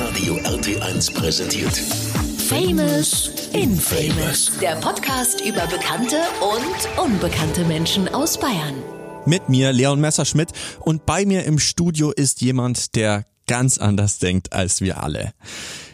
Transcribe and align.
Hitradio 0.00 0.36
RT1 0.36 1.12
präsentiert. 1.12 1.76
Famous 2.48 3.30
Infamous. 3.52 4.50
Der 4.58 4.76
Podcast 4.76 5.42
über 5.42 5.66
bekannte 5.66 6.16
und 6.40 7.04
unbekannte 7.04 7.66
Menschen 7.66 8.08
aus 8.08 8.40
Bayern. 8.40 8.76
Mit 9.26 9.50
mir 9.50 9.74
Leon 9.74 10.00
Messerschmidt 10.00 10.52
und 10.80 11.04
bei 11.04 11.26
mir 11.26 11.44
im 11.44 11.58
Studio 11.58 12.12
ist 12.12 12.40
jemand, 12.40 12.96
der 12.96 13.26
ganz 13.46 13.76
anders 13.76 14.18
denkt 14.18 14.54
als 14.54 14.80
wir 14.80 15.02
alle. 15.02 15.34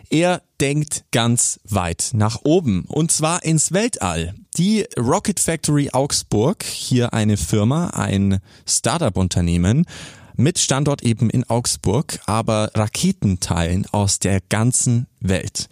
Er 0.09 0.41
denkt 0.61 1.07
ganz 1.11 1.59
weit 1.65 2.11
nach 2.13 2.43
oben 2.45 2.85
und 2.87 3.11
zwar 3.11 3.43
ins 3.43 3.73
Weltall. 3.73 4.37
Die 4.57 4.87
Rocket 4.97 5.41
Factory 5.41 5.91
Augsburg, 5.93 6.63
hier 6.63 7.13
eine 7.13 7.37
Firma, 7.37 7.89
ein 7.89 8.39
Startup-Unternehmen, 8.67 9.85
mit 10.37 10.59
Standort 10.59 11.03
eben 11.03 11.31
in 11.31 11.45
Augsburg, 11.45 12.19
aber 12.27 12.71
Raketenteilen 12.75 13.87
aus 13.93 14.19
der 14.19 14.41
ganzen 14.49 15.07
Welt. 15.21 15.69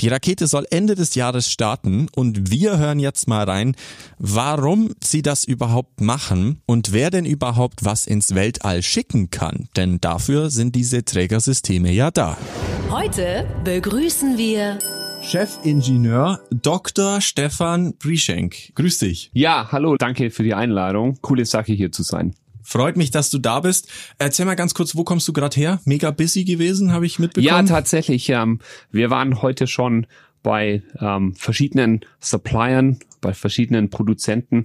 Die 0.00 0.08
Rakete 0.08 0.46
soll 0.46 0.66
Ende 0.70 0.94
des 0.94 1.14
Jahres 1.14 1.50
starten 1.50 2.08
und 2.14 2.50
wir 2.50 2.78
hören 2.78 2.98
jetzt 2.98 3.28
mal 3.28 3.44
rein, 3.44 3.76
warum 4.18 4.92
sie 5.02 5.22
das 5.22 5.44
überhaupt 5.44 6.00
machen 6.00 6.60
und 6.66 6.92
wer 6.92 7.10
denn 7.10 7.24
überhaupt 7.24 7.84
was 7.84 8.06
ins 8.06 8.34
Weltall 8.34 8.82
schicken 8.82 9.30
kann, 9.30 9.68
denn 9.76 10.00
dafür 10.00 10.50
sind 10.50 10.74
diese 10.74 11.04
Trägersysteme 11.04 11.92
ja 11.92 12.10
da. 12.10 12.36
Heute 12.90 13.46
begrüßen 13.64 14.38
wir 14.38 14.78
Chefingenieur 15.22 16.40
Dr. 16.50 17.20
Stefan 17.20 17.94
Brieschenk. 17.98 18.74
Grüß 18.76 18.98
dich. 18.98 19.30
Ja, 19.32 19.68
hallo, 19.72 19.96
danke 19.96 20.30
für 20.30 20.44
die 20.44 20.54
Einladung. 20.54 21.18
Coole 21.20 21.44
Sache 21.44 21.72
hier 21.72 21.90
zu 21.90 22.04
sein. 22.04 22.34
Freut 22.66 22.96
mich, 22.96 23.12
dass 23.12 23.30
du 23.30 23.38
da 23.38 23.60
bist. 23.60 23.88
Erzähl 24.18 24.44
mal 24.44 24.56
ganz 24.56 24.74
kurz, 24.74 24.96
wo 24.96 25.04
kommst 25.04 25.28
du 25.28 25.32
gerade 25.32 25.54
her? 25.54 25.80
Mega 25.84 26.10
busy 26.10 26.42
gewesen, 26.42 26.90
habe 26.90 27.06
ich 27.06 27.20
mitbekommen. 27.20 27.46
Ja, 27.46 27.62
tatsächlich. 27.62 28.28
Ähm, 28.28 28.58
wir 28.90 29.08
waren 29.08 29.40
heute 29.40 29.68
schon 29.68 30.08
bei 30.42 30.82
ähm, 31.00 31.36
verschiedenen 31.36 32.00
Suppliern, 32.18 32.98
bei 33.20 33.34
verschiedenen 33.34 33.88
Produzenten, 33.88 34.62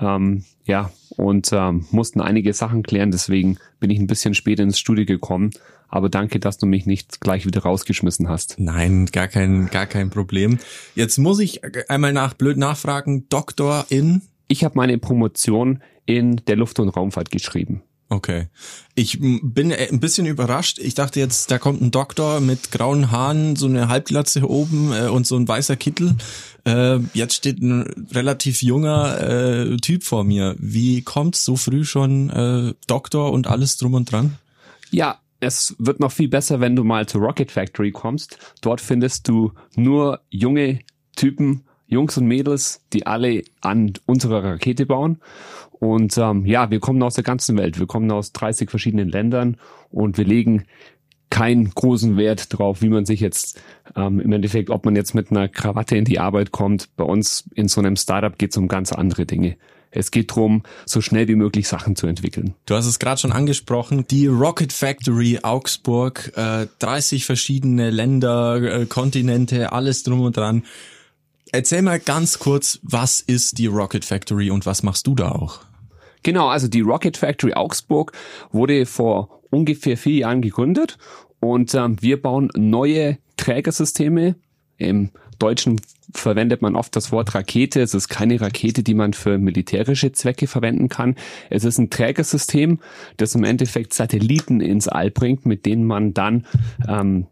ähm, 0.00 0.44
ja, 0.64 0.90
und 1.10 1.50
ähm, 1.52 1.84
mussten 1.90 2.22
einige 2.22 2.54
Sachen 2.54 2.82
klären. 2.82 3.10
Deswegen 3.10 3.58
bin 3.80 3.90
ich 3.90 3.98
ein 3.98 4.06
bisschen 4.06 4.32
später 4.32 4.62
ins 4.62 4.78
Studio 4.78 5.04
gekommen. 5.04 5.50
Aber 5.88 6.08
danke, 6.08 6.40
dass 6.40 6.56
du 6.56 6.64
mich 6.64 6.86
nicht 6.86 7.20
gleich 7.20 7.44
wieder 7.44 7.64
rausgeschmissen 7.64 8.30
hast. 8.30 8.54
Nein, 8.58 9.04
gar 9.12 9.28
kein, 9.28 9.68
gar 9.68 9.84
kein 9.84 10.08
Problem. 10.08 10.58
Jetzt 10.94 11.18
muss 11.18 11.38
ich 11.38 11.60
einmal 11.90 12.14
nach 12.14 12.32
blöd 12.32 12.56
nachfragen. 12.56 13.28
Doktor 13.28 13.84
in? 13.90 14.22
Ich 14.48 14.64
habe 14.64 14.74
meine 14.76 14.96
Promotion 14.96 15.82
in 16.06 16.36
der 16.46 16.56
Luft- 16.56 16.80
und 16.80 16.88
Raumfahrt 16.88 17.30
geschrieben. 17.30 17.82
Okay. 18.12 18.48
Ich 18.94 19.20
bin 19.20 19.70
äh, 19.70 19.88
ein 19.90 19.98
bisschen 19.98 20.26
überrascht. 20.26 20.78
Ich 20.78 20.94
dachte 20.94 21.18
jetzt, 21.18 21.50
da 21.50 21.58
kommt 21.58 21.80
ein 21.80 21.90
Doktor 21.90 22.40
mit 22.40 22.70
grauen 22.70 23.10
Haaren, 23.10 23.56
so 23.56 23.66
eine 23.66 23.88
Halbglatze 23.88 24.46
oben 24.48 24.92
äh, 24.92 25.08
und 25.08 25.26
so 25.26 25.36
ein 25.36 25.48
weißer 25.48 25.76
Kittel. 25.76 26.16
Äh, 26.66 26.98
jetzt 27.14 27.34
steht 27.34 27.62
ein 27.62 28.06
relativ 28.12 28.62
junger 28.62 29.18
äh, 29.20 29.76
Typ 29.78 30.04
vor 30.04 30.24
mir. 30.24 30.56
Wie 30.58 31.00
kommt's 31.00 31.42
so 31.42 31.56
früh 31.56 31.84
schon 31.86 32.28
äh, 32.28 32.74
Doktor 32.86 33.32
und 33.32 33.46
alles 33.46 33.78
drum 33.78 33.94
und 33.94 34.12
dran? 34.12 34.36
Ja, 34.90 35.18
es 35.40 35.74
wird 35.78 35.98
noch 35.98 36.12
viel 36.12 36.28
besser, 36.28 36.60
wenn 36.60 36.76
du 36.76 36.84
mal 36.84 37.06
zur 37.08 37.22
Rocket 37.22 37.50
Factory 37.50 37.92
kommst. 37.92 38.38
Dort 38.60 38.82
findest 38.82 39.26
du 39.26 39.52
nur 39.74 40.20
junge 40.28 40.80
Typen, 41.16 41.64
Jungs 41.92 42.16
und 42.16 42.26
Mädels, 42.26 42.82
die 42.92 43.06
alle 43.06 43.42
an 43.60 43.92
unserer 44.06 44.42
Rakete 44.42 44.86
bauen. 44.86 45.18
Und 45.72 46.16
ähm, 46.16 46.46
ja, 46.46 46.70
wir 46.70 46.80
kommen 46.80 47.02
aus 47.02 47.14
der 47.14 47.24
ganzen 47.24 47.56
Welt. 47.56 47.78
Wir 47.78 47.86
kommen 47.86 48.10
aus 48.10 48.32
30 48.32 48.70
verschiedenen 48.70 49.08
Ländern 49.08 49.56
und 49.90 50.16
wir 50.16 50.24
legen 50.24 50.64
keinen 51.28 51.70
großen 51.70 52.16
Wert 52.16 52.56
drauf, 52.56 52.82
wie 52.82 52.88
man 52.88 53.06
sich 53.06 53.20
jetzt 53.20 53.60
ähm, 53.96 54.20
im 54.20 54.32
Endeffekt, 54.32 54.70
ob 54.70 54.84
man 54.84 54.94
jetzt 54.94 55.14
mit 55.14 55.30
einer 55.30 55.48
Krawatte 55.48 55.96
in 55.96 56.04
die 56.04 56.18
Arbeit 56.18 56.52
kommt. 56.52 56.94
Bei 56.96 57.04
uns 57.04 57.48
in 57.54 57.68
so 57.68 57.80
einem 57.80 57.96
Startup 57.96 58.36
geht 58.36 58.50
es 58.50 58.56
um 58.58 58.68
ganz 58.68 58.92
andere 58.92 59.24
Dinge. 59.24 59.56
Es 59.90 60.10
geht 60.10 60.30
darum, 60.30 60.62
so 60.86 61.00
schnell 61.00 61.28
wie 61.28 61.34
möglich 61.34 61.68
Sachen 61.68 61.96
zu 61.96 62.06
entwickeln. 62.06 62.54
Du 62.66 62.74
hast 62.74 62.86
es 62.86 62.98
gerade 62.98 63.20
schon 63.20 63.32
angesprochen, 63.32 64.06
die 64.10 64.26
Rocket 64.26 64.72
Factory 64.72 65.40
Augsburg, 65.42 66.32
äh, 66.36 66.66
30 66.78 67.26
verschiedene 67.26 67.90
Länder, 67.90 68.62
äh, 68.62 68.86
Kontinente, 68.86 69.72
alles 69.72 70.02
drum 70.02 70.20
und 70.20 70.36
dran. 70.36 70.64
Erzähl 71.54 71.82
mal 71.82 72.00
ganz 72.00 72.38
kurz, 72.38 72.80
was 72.82 73.20
ist 73.20 73.58
die 73.58 73.66
Rocket 73.66 74.06
Factory 74.06 74.50
und 74.50 74.64
was 74.64 74.82
machst 74.82 75.06
du 75.06 75.14
da 75.14 75.32
auch? 75.32 75.60
Genau, 76.22 76.48
also 76.48 76.66
die 76.66 76.80
Rocket 76.80 77.18
Factory 77.18 77.52
Augsburg 77.52 78.12
wurde 78.52 78.86
vor 78.86 79.42
ungefähr 79.50 79.98
vier 79.98 80.14
Jahren 80.14 80.40
gegründet 80.40 80.96
und 81.40 81.74
ähm, 81.74 81.98
wir 82.00 82.22
bauen 82.22 82.48
neue 82.56 83.18
Trägersysteme. 83.36 84.36
Im 84.78 85.10
Deutschen 85.38 85.78
verwendet 86.14 86.62
man 86.62 86.74
oft 86.74 86.96
das 86.96 87.12
Wort 87.12 87.34
Rakete. 87.34 87.82
Es 87.82 87.92
ist 87.92 88.08
keine 88.08 88.40
Rakete, 88.40 88.82
die 88.82 88.94
man 88.94 89.12
für 89.12 89.36
militärische 89.36 90.12
Zwecke 90.12 90.46
verwenden 90.46 90.88
kann. 90.88 91.16
Es 91.50 91.64
ist 91.64 91.76
ein 91.76 91.90
Trägersystem, 91.90 92.80
das 93.18 93.34
im 93.34 93.44
Endeffekt 93.44 93.92
Satelliten 93.92 94.62
ins 94.62 94.88
All 94.88 95.10
bringt, 95.10 95.44
mit 95.44 95.66
denen 95.66 95.84
man 95.84 96.14
dann 96.14 96.46
ähm, 96.88 97.26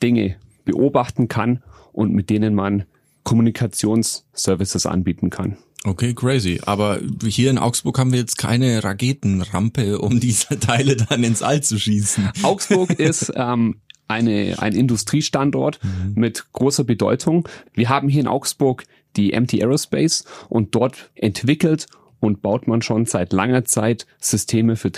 Dinge 0.00 0.36
beobachten 0.64 1.26
kann 1.26 1.60
und 1.92 2.12
mit 2.12 2.30
denen 2.30 2.54
man 2.54 2.84
Kommunikationsservices 3.24 4.86
anbieten 4.86 5.30
kann. 5.30 5.58
Okay, 5.86 6.14
crazy. 6.14 6.60
Aber 6.64 6.98
hier 7.26 7.50
in 7.50 7.58
Augsburg 7.58 7.98
haben 7.98 8.12
wir 8.12 8.18
jetzt 8.18 8.38
keine 8.38 8.82
Raketenrampe, 8.82 9.98
um 9.98 10.18
diese 10.18 10.58
Teile 10.60 10.96
dann 10.96 11.22
ins 11.24 11.42
All 11.42 11.62
zu 11.62 11.78
schießen. 11.78 12.30
Augsburg 12.42 12.90
ist 12.98 13.32
ähm, 13.36 13.76
eine, 14.08 14.56
ein 14.58 14.74
Industriestandort 14.74 15.80
mhm. 15.82 16.12
mit 16.14 16.46
großer 16.52 16.84
Bedeutung. 16.84 17.48
Wir 17.74 17.90
haben 17.90 18.08
hier 18.08 18.22
in 18.22 18.28
Augsburg 18.28 18.84
die 19.16 19.38
MT 19.38 19.54
Aerospace 19.54 20.24
und 20.48 20.74
dort 20.74 21.10
entwickelt 21.14 21.86
und 22.18 22.40
baut 22.40 22.66
man 22.66 22.80
schon 22.80 23.04
seit 23.04 23.32
langer 23.34 23.64
Zeit 23.64 24.06
Systeme 24.18 24.76
für 24.76 24.90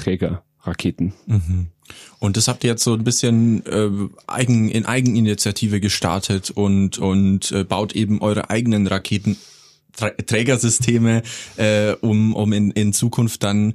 Trägerraketen. 0.67 1.13
Mhm. 1.27 1.67
Und 2.19 2.37
das 2.37 2.49
habt 2.49 2.65
ihr 2.65 2.71
jetzt 2.71 2.83
so 2.85 2.95
ein 2.95 3.05
bisschen 3.05 3.65
äh, 3.67 3.91
eigen, 4.27 4.69
in 4.69 4.87
Eigeninitiative 4.87 5.81
gestartet 5.81 6.51
und, 6.51 6.99
und 6.99 7.53
äh, 7.53 7.65
baut 7.65 7.95
eben 7.95 8.21
eure 8.21 8.51
eigenen 8.51 8.87
Raketen 8.87 9.37
Trägersysteme, 9.97 11.23
äh, 11.57 11.93
um, 12.03 12.35
um 12.35 12.53
in, 12.53 12.71
in 12.73 12.93
Zukunft 12.93 13.43
dann 13.43 13.75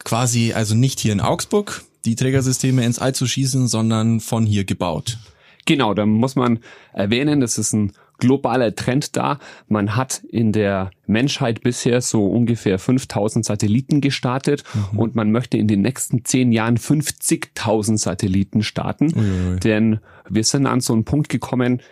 quasi, 0.00 0.52
also 0.52 0.74
nicht 0.74 0.98
hier 0.98 1.12
in 1.12 1.20
Augsburg 1.20 1.84
die 2.04 2.16
Trägersysteme 2.16 2.84
ins 2.84 2.98
All 2.98 3.14
zu 3.14 3.26
schießen, 3.26 3.68
sondern 3.68 4.20
von 4.20 4.44
hier 4.46 4.64
gebaut. 4.64 5.18
Genau, 5.64 5.94
da 5.94 6.06
muss 6.06 6.34
man 6.34 6.60
erwähnen, 6.92 7.40
das 7.40 7.58
ist 7.58 7.72
ein 7.74 7.92
globaler 8.18 8.74
Trend 8.74 9.16
da. 9.16 9.38
Man 9.68 9.96
hat 9.96 10.22
in 10.28 10.52
der 10.52 10.90
Menschheit 11.06 11.62
bisher 11.62 12.00
so 12.00 12.26
ungefähr 12.26 12.78
5000 12.78 13.44
Satelliten 13.44 14.00
gestartet 14.00 14.64
mhm. 14.92 14.98
und 14.98 15.14
man 15.14 15.32
möchte 15.32 15.56
in 15.58 15.68
den 15.68 15.82
nächsten 15.82 16.24
zehn 16.24 16.52
Jahren 16.52 16.78
50.000 16.78 17.98
Satelliten 17.98 18.62
starten. 18.62 19.12
Uiui. 19.14 19.60
Denn 19.60 20.00
wir 20.28 20.44
sind 20.44 20.66
an 20.66 20.80
so 20.80 20.92
einen 20.92 21.04
Punkt 21.04 21.28
gekommen, 21.28 21.82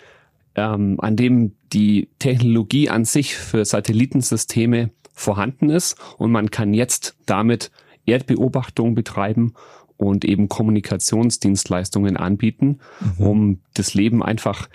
ähm, 0.55 0.97
an 1.01 1.17
dem 1.17 1.53
die 1.73 2.09
Technologie 2.19 2.89
an 2.89 3.05
sich 3.05 3.35
für 3.37 3.65
Satellitensysteme 3.65 4.91
vorhanden 5.13 5.71
ist 5.71 5.97
und 6.19 6.33
man 6.33 6.51
kann 6.51 6.75
jetzt 6.75 7.17
damit 7.27 7.71
Erdbeobachtung 8.07 8.95
betreiben 8.95 9.55
und 9.97 10.25
eben 10.25 10.49
Kommunikationsdienstleistungen 10.49 12.17
anbieten, 12.17 12.81
mhm. 13.01 13.27
um 13.27 13.61
das 13.75 13.95
Leben 13.95 14.23
einfach 14.23 14.69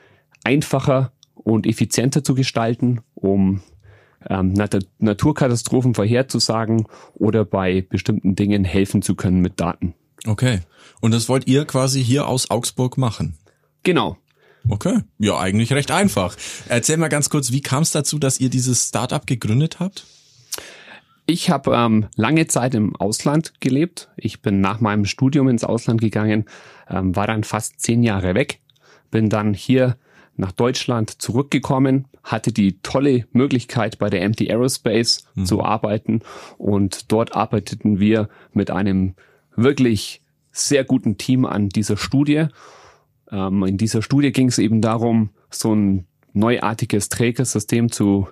einfacher 0.44 1.12
und 1.50 1.68
effizienter 1.68 2.24
zu 2.24 2.36
gestalten, 2.36 3.02
um 3.16 3.62
ähm, 4.30 4.54
Nat 4.54 4.78
Naturkatastrophen 5.00 5.94
vorherzusagen 5.94 6.86
oder 7.14 7.46
bei 7.46 7.82
bestimmten 7.82 8.36
Dingen 8.36 8.64
helfen 8.64 9.02
zu 9.02 9.16
können 9.16 9.42
mit 9.42 9.60
Daten. 9.60 9.94
Okay. 10.26 10.60
Und 11.02 11.14
das 11.14 11.30
wollt 11.30 11.48
ihr 11.48 11.66
quasi 11.66 12.04
hier 12.04 12.28
aus 12.28 12.50
Augsburg 12.50 12.98
machen? 12.98 13.38
Genau. 13.84 14.18
Okay, 14.68 15.00
ja, 15.18 15.40
eigentlich 15.40 15.72
recht 15.72 15.90
einfach. 15.90 16.36
Erzähl 16.68 16.98
mal 16.98 17.08
ganz 17.08 17.30
kurz, 17.30 17.52
wie 17.52 17.62
kam 17.62 17.84
es 17.84 17.92
dazu, 17.92 18.20
dass 18.20 18.40
ihr 18.40 18.50
dieses 18.50 18.90
Startup 18.90 19.26
gegründet 19.26 19.80
habt? 19.80 20.06
Ich 21.26 21.50
habe 21.50 21.76
ähm, 21.76 22.08
lange 22.16 22.48
Zeit 22.48 22.76
im 22.76 22.96
Ausland 22.98 23.54
gelebt. 23.62 24.10
Ich 24.18 24.42
bin 24.42 24.62
nach 24.62 24.82
meinem 24.82 25.06
Studium 25.06 25.48
ins 25.48 25.64
Ausland 25.64 26.02
gegangen, 26.02 26.46
ähm, 26.90 27.16
war 27.16 27.28
dann 27.28 27.44
fast 27.44 27.80
zehn 27.80 28.04
Jahre 28.04 28.36
weg, 28.36 28.60
bin 29.12 29.30
dann 29.30 29.54
hier 29.54 29.96
nach 30.40 30.52
Deutschland 30.52 31.22
zurückgekommen, 31.22 32.08
hatte 32.24 32.52
die 32.52 32.80
tolle 32.82 33.26
Möglichkeit 33.32 34.00
bei 34.00 34.10
der 34.10 34.28
MT 34.28 34.42
Aerospace 34.50 35.26
mhm. 35.36 35.46
zu 35.46 35.64
arbeiten 35.64 36.22
und 36.58 37.12
dort 37.12 37.36
arbeiteten 37.36 38.00
wir 38.00 38.30
mit 38.54 38.72
einem 38.72 39.16
wirklich 39.56 40.22
sehr 40.52 40.84
guten 40.84 41.18
Team 41.18 41.46
an 41.46 41.70
dieser 41.70 41.98
Studie 41.98 42.48
ähm, 43.32 43.64
in 43.64 43.78
dieser 43.78 44.02
Studie 44.02 44.32
ging 44.32 44.48
es 44.48 44.58
eben 44.58 44.82
darum, 44.82 45.30
so 45.50 45.74
ein 45.74 46.06
neuartiges 46.34 47.10
Trägersystem 47.10 47.92
zu 47.92 48.28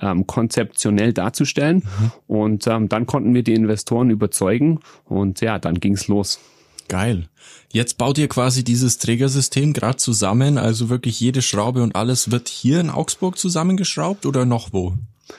ähm, 0.00 0.26
konzeptionell 0.26 1.12
darzustellen. 1.12 1.76
Mhm. 1.76 2.12
Und 2.26 2.66
ähm, 2.66 2.88
dann 2.88 3.06
konnten 3.06 3.34
wir 3.34 3.42
die 3.42 3.54
Investoren 3.54 4.10
überzeugen 4.10 4.80
und 5.04 5.40
ja, 5.40 5.58
dann 5.58 5.80
ging's 5.80 6.08
los. 6.08 6.40
Geil. 6.92 7.30
Jetzt 7.70 7.96
baut 7.96 8.18
ihr 8.18 8.28
quasi 8.28 8.64
dieses 8.64 8.98
Trägersystem 8.98 9.72
gerade 9.72 9.96
zusammen, 9.96 10.58
also 10.58 10.90
wirklich 10.90 11.18
jede 11.20 11.40
Schraube 11.40 11.82
und 11.82 11.96
alles 11.96 12.30
wird 12.30 12.50
hier 12.50 12.80
in 12.80 12.90
Augsburg 12.90 13.38
zusammengeschraubt 13.38 14.26
oder 14.26 14.44
noch 14.44 14.74
wo? 14.74 14.92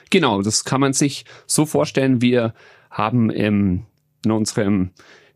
Genau, 0.10 0.42
das 0.42 0.64
kann 0.64 0.82
man 0.82 0.94
sich 0.94 1.26
so 1.46 1.68
vorstellen. 1.68 2.24
Wir 2.24 2.56
haben 2.90 3.30
im, 3.30 3.86
in 4.26 4.32
unserem 4.32 4.90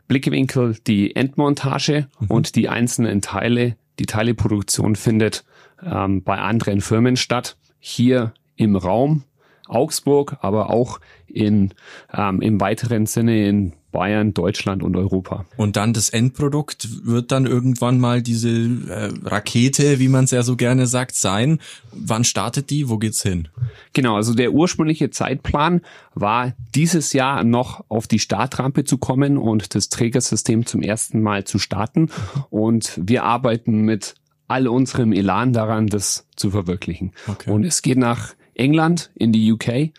Blickwinkel 0.07 0.79
die 0.87 1.15
Endmontage 1.15 2.07
mhm. 2.19 2.27
und 2.31 2.55
die 2.55 2.67
einzelnen 2.67 3.21
Teile. 3.21 3.77
Die 3.99 4.07
Teileproduktion 4.07 4.95
findet 4.95 5.45
ähm, 5.85 6.23
bei 6.23 6.39
anderen 6.39 6.81
Firmen 6.81 7.15
statt. 7.15 7.57
Hier 7.77 8.33
im 8.55 8.75
Raum 8.75 9.23
Augsburg, 9.67 10.37
aber 10.41 10.71
auch 10.71 10.99
in, 11.27 11.75
ähm, 12.11 12.41
im 12.41 12.59
weiteren 12.59 13.05
Sinne 13.05 13.47
in 13.47 13.73
Bayern, 13.91 14.33
Deutschland 14.33 14.83
und 14.83 14.95
Europa. 14.95 15.45
Und 15.55 15.77
dann 15.77 15.93
das 15.93 16.09
Endprodukt 16.09 17.05
wird 17.05 17.31
dann 17.31 17.45
irgendwann 17.45 17.99
mal 17.99 18.21
diese 18.21 18.49
äh, 18.49 19.11
Rakete, 19.23 19.99
wie 19.99 20.09
man 20.09 20.25
es 20.25 20.31
ja 20.31 20.43
so 20.43 20.55
gerne 20.55 20.87
sagt, 20.87 21.15
sein. 21.15 21.59
Wann 21.91 22.23
startet 22.23 22.69
die? 22.69 22.89
Wo 22.89 22.97
geht's 22.97 23.23
hin? 23.23 23.47
Genau, 23.93 24.15
also 24.15 24.33
der 24.33 24.51
ursprüngliche 24.51 25.09
Zeitplan 25.09 25.81
war 26.13 26.53
dieses 26.75 27.13
Jahr 27.13 27.43
noch 27.43 27.85
auf 27.87 28.07
die 28.07 28.19
Startrampe 28.19 28.83
zu 28.83 28.97
kommen 28.97 29.37
und 29.37 29.73
das 29.73 29.89
Trägersystem 29.89 30.65
zum 30.65 30.81
ersten 30.81 31.21
Mal 31.21 31.45
zu 31.45 31.57
starten. 31.57 32.09
Und 32.49 32.99
wir 33.01 33.23
arbeiten 33.23 33.81
mit 33.81 34.15
all 34.47 34.67
unserem 34.67 35.13
Elan 35.13 35.53
daran, 35.53 35.87
das 35.87 36.25
zu 36.35 36.51
verwirklichen. 36.51 37.13
Okay. 37.27 37.51
Und 37.51 37.63
es 37.63 37.81
geht 37.81 37.97
nach 37.97 38.33
England, 38.53 39.11
in 39.15 39.31
die 39.31 39.51
UK, 39.51 39.91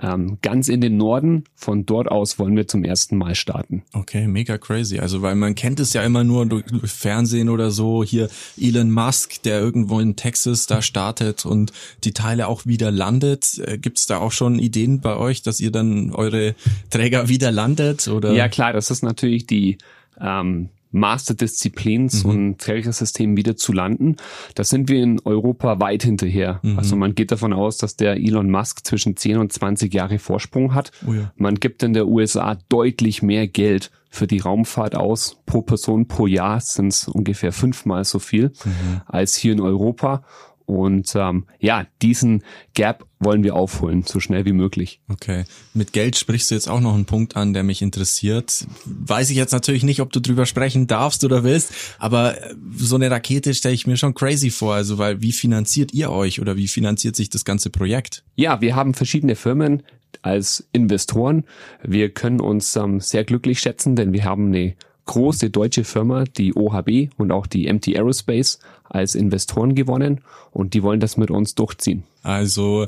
ähm, 0.00 0.38
ganz 0.42 0.68
in 0.68 0.80
den 0.80 0.96
Norden. 0.96 1.44
Von 1.54 1.86
dort 1.86 2.08
aus 2.08 2.38
wollen 2.38 2.56
wir 2.56 2.66
zum 2.66 2.84
ersten 2.84 3.16
Mal 3.16 3.34
starten. 3.34 3.82
Okay, 3.92 4.26
mega 4.26 4.58
crazy. 4.58 4.98
Also 4.98 5.22
weil 5.22 5.34
man 5.34 5.54
kennt 5.54 5.80
es 5.80 5.92
ja 5.92 6.02
immer 6.02 6.24
nur 6.24 6.46
durch, 6.46 6.64
durch 6.64 6.90
Fernsehen 6.90 7.48
oder 7.48 7.70
so. 7.70 8.02
Hier 8.02 8.28
Elon 8.60 8.90
Musk, 8.90 9.42
der 9.42 9.60
irgendwo 9.60 10.00
in 10.00 10.16
Texas 10.16 10.66
da 10.66 10.82
startet 10.82 11.46
und 11.46 11.72
die 12.02 12.12
Teile 12.12 12.48
auch 12.48 12.66
wieder 12.66 12.90
landet. 12.90 13.58
Äh, 13.64 13.78
Gibt 13.78 13.98
es 13.98 14.06
da 14.06 14.18
auch 14.18 14.32
schon 14.32 14.58
Ideen 14.58 15.00
bei 15.00 15.16
euch, 15.16 15.42
dass 15.42 15.60
ihr 15.60 15.70
dann 15.70 16.12
eure 16.12 16.54
Träger 16.90 17.28
wieder 17.28 17.52
landet? 17.52 18.08
Oder? 18.08 18.32
Ja 18.32 18.48
klar, 18.48 18.72
das 18.72 18.90
ist 18.90 19.02
natürlich 19.02 19.46
die 19.46 19.78
ähm, 20.20 20.70
Masterdisziplin, 20.94 22.08
so 22.08 22.28
mhm. 22.28 22.50
ein 22.50 22.58
Trägersystem 22.58 23.36
wieder 23.36 23.56
zu 23.56 23.72
landen. 23.72 24.16
Da 24.54 24.64
sind 24.64 24.88
wir 24.88 25.02
in 25.02 25.20
Europa 25.24 25.80
weit 25.80 26.04
hinterher. 26.04 26.60
Mhm. 26.62 26.78
Also 26.78 26.96
man 26.96 27.14
geht 27.14 27.32
davon 27.32 27.52
aus, 27.52 27.78
dass 27.78 27.96
der 27.96 28.16
Elon 28.16 28.50
Musk 28.50 28.86
zwischen 28.86 29.16
10 29.16 29.38
und 29.38 29.52
20 29.52 29.92
Jahre 29.92 30.18
Vorsprung 30.18 30.72
hat. 30.72 30.92
Oh 31.06 31.12
ja. 31.12 31.32
Man 31.36 31.56
gibt 31.56 31.82
in 31.82 31.94
der 31.94 32.06
USA 32.06 32.56
deutlich 32.68 33.22
mehr 33.22 33.48
Geld 33.48 33.90
für 34.08 34.28
die 34.28 34.38
Raumfahrt 34.38 34.94
aus. 34.94 35.38
Pro 35.44 35.62
Person 35.62 36.06
pro 36.06 36.28
Jahr 36.28 36.60
sind 36.60 36.88
es 36.88 37.08
ungefähr 37.08 37.52
fünfmal 37.52 38.04
so 38.04 38.20
viel 38.20 38.52
mhm. 38.64 39.00
als 39.06 39.34
hier 39.34 39.52
in 39.52 39.60
Europa. 39.60 40.22
Und 40.66 41.14
ähm, 41.14 41.46
ja, 41.58 41.86
diesen 42.00 42.42
Gap 42.72 43.06
wollen 43.18 43.42
wir 43.42 43.54
aufholen, 43.54 44.02
so 44.04 44.18
schnell 44.20 44.44
wie 44.44 44.52
möglich. 44.52 45.00
Okay. 45.08 45.44
Mit 45.74 45.92
Geld 45.92 46.16
sprichst 46.16 46.50
du 46.50 46.54
jetzt 46.54 46.68
auch 46.68 46.80
noch 46.80 46.94
einen 46.94 47.04
Punkt 47.04 47.36
an, 47.36 47.52
der 47.52 47.62
mich 47.62 47.82
interessiert. 47.82 48.66
Weiß 48.84 49.30
ich 49.30 49.36
jetzt 49.36 49.52
natürlich 49.52 49.82
nicht, 49.82 50.00
ob 50.00 50.12
du 50.12 50.20
drüber 50.20 50.46
sprechen 50.46 50.86
darfst 50.86 51.24
oder 51.24 51.44
willst, 51.44 51.72
aber 51.98 52.40
äh, 52.40 52.54
so 52.76 52.96
eine 52.96 53.10
Rakete 53.10 53.54
stelle 53.54 53.74
ich 53.74 53.86
mir 53.86 53.96
schon 53.96 54.14
crazy 54.14 54.50
vor. 54.50 54.74
Also, 54.74 54.98
weil 54.98 55.20
wie 55.20 55.32
finanziert 55.32 55.92
ihr 55.92 56.10
euch 56.10 56.40
oder 56.40 56.56
wie 56.56 56.68
finanziert 56.68 57.16
sich 57.16 57.28
das 57.28 57.44
ganze 57.44 57.70
Projekt? 57.70 58.24
Ja, 58.36 58.60
wir 58.60 58.74
haben 58.74 58.94
verschiedene 58.94 59.36
Firmen 59.36 59.82
als 60.22 60.66
Investoren. 60.72 61.44
Wir 61.82 62.10
können 62.10 62.40
uns 62.40 62.76
ähm, 62.76 63.00
sehr 63.00 63.24
glücklich 63.24 63.60
schätzen, 63.60 63.96
denn 63.96 64.12
wir 64.12 64.24
haben 64.24 64.46
eine 64.46 64.74
große 65.06 65.50
deutsche 65.50 65.84
Firma, 65.84 66.24
die 66.24 66.54
OHB 66.54 67.10
und 67.16 67.32
auch 67.32 67.46
die 67.46 67.72
MT 67.72 67.88
Aerospace 67.88 68.58
als 68.84 69.14
Investoren 69.14 69.74
gewonnen 69.74 70.20
und 70.52 70.74
die 70.74 70.82
wollen 70.82 71.00
das 71.00 71.16
mit 71.16 71.30
uns 71.30 71.54
durchziehen. 71.54 72.04
Also 72.22 72.86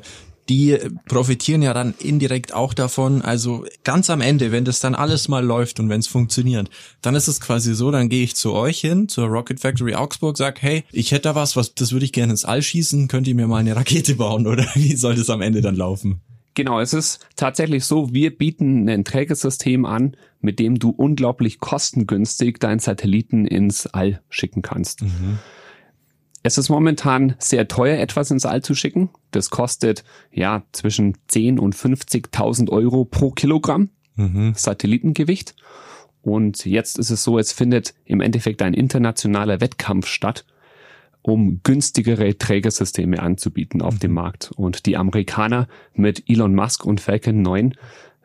die 0.49 0.79
profitieren 1.09 1.63
ja 1.63 1.75
dann 1.75 1.95
indirekt 1.99 2.55
auch 2.55 2.73
davon. 2.73 3.23
Also 3.23 3.65
ganz 3.85 4.11
am 4.11 4.21
Ende, 4.21 4.53
wenn 4.53 4.65
das 4.65 4.79
dann 4.79 4.95
alles 4.95 5.29
mal 5.29 5.45
läuft 5.45 5.81
und 5.81 5.89
wenn 5.89 6.01
es 6.01 6.07
funktioniert, 6.07 6.71
dann 7.03 7.15
ist 7.15 7.29
es 7.29 7.41
quasi 7.41 7.75
so, 7.75 7.91
dann 7.91 8.09
gehe 8.09 8.23
ich 8.23 8.37
zu 8.37 8.53
euch 8.53 8.81
hin, 8.81 9.09
zur 9.09 9.27
Rocket 9.27 9.61
Factory 9.61 9.95
Augsburg, 9.95 10.37
sag, 10.37 10.63
hey, 10.63 10.85
ich 10.93 11.11
hätte 11.11 11.23
da 11.23 11.35
was, 11.35 11.57
was 11.57 11.75
das 11.75 11.93
würde 11.93 12.05
ich 12.05 12.13
gerne 12.13 12.33
ins 12.33 12.45
All 12.45 12.63
schießen, 12.63 13.09
könnt 13.09 13.27
ihr 13.27 13.35
mir 13.35 13.49
mal 13.49 13.59
eine 13.59 13.75
Rakete 13.75 14.15
bauen 14.15 14.47
oder 14.47 14.65
wie 14.75 14.95
soll 14.97 15.17
das 15.17 15.31
am 15.31 15.43
Ende 15.43 15.61
dann 15.61 15.77
laufen? 15.77 16.21
Genau, 16.57 16.81
es 16.81 16.95
ist 16.95 17.27
tatsächlich 17.37 17.85
so, 17.85 18.15
wir 18.15 18.37
bieten 18.37 18.89
ein 18.89 19.05
Trägersystem 19.05 19.85
an, 19.85 20.17
mit 20.41 20.59
dem 20.59 20.79
du 20.79 20.89
unglaublich 20.89 21.61
kostengünstig 21.61 22.59
deinen 22.59 22.79
Satelliten 22.79 23.47
ins 23.47 23.87
All 23.87 24.23
schicken 24.31 24.63
kannst. 24.63 25.03
Mhm. 25.03 25.39
Es 26.43 26.57
ist 26.57 26.71
momentan 26.71 27.37
sehr 27.39 27.69
teuer, 27.69 27.99
etwas 27.99 28.31
ins 28.31 28.47
All 28.47 28.63
zu 28.63 28.75
schicken. 28.75 29.11
Das 29.33 29.51
kostet 29.51 30.03
ja 30.33 30.63
zwischen 30.73 31.19
10 31.29 31.59
und 31.59 31.77
50.000 31.77 32.71
Euro 32.71 33.05
pro 33.05 33.33
Kilogramm 33.33 33.91
mhm. 34.15 34.55
Satellitengewicht. 34.57 35.57
Und 36.23 36.65
jetzt 36.65 36.99
ist 36.99 37.11
es 37.11 37.23
so, 37.23 37.39
es 37.39 37.53
findet 37.53 37.95
im 38.07 38.23
Endeffekt 38.23 38.63
ein 38.63 38.73
internationaler 38.73 39.61
Wettkampf 39.61 40.07
statt 40.07 40.47
um 41.27 41.61
günstigere 41.65 42.39
Trägersysteme 42.39 43.21
anzubieten 43.21 43.83
auf 43.83 43.99
dem 43.99 44.13
mhm. 44.13 44.17
Markt. 44.17 44.53
Und 44.55 44.87
die 44.87 44.97
Amerikaner 44.97 45.67
mit 45.93 46.23
Elon 46.29 46.55
Musk 46.55 46.85
und 46.85 47.01
Falcon 47.01 47.43
9 47.43 47.75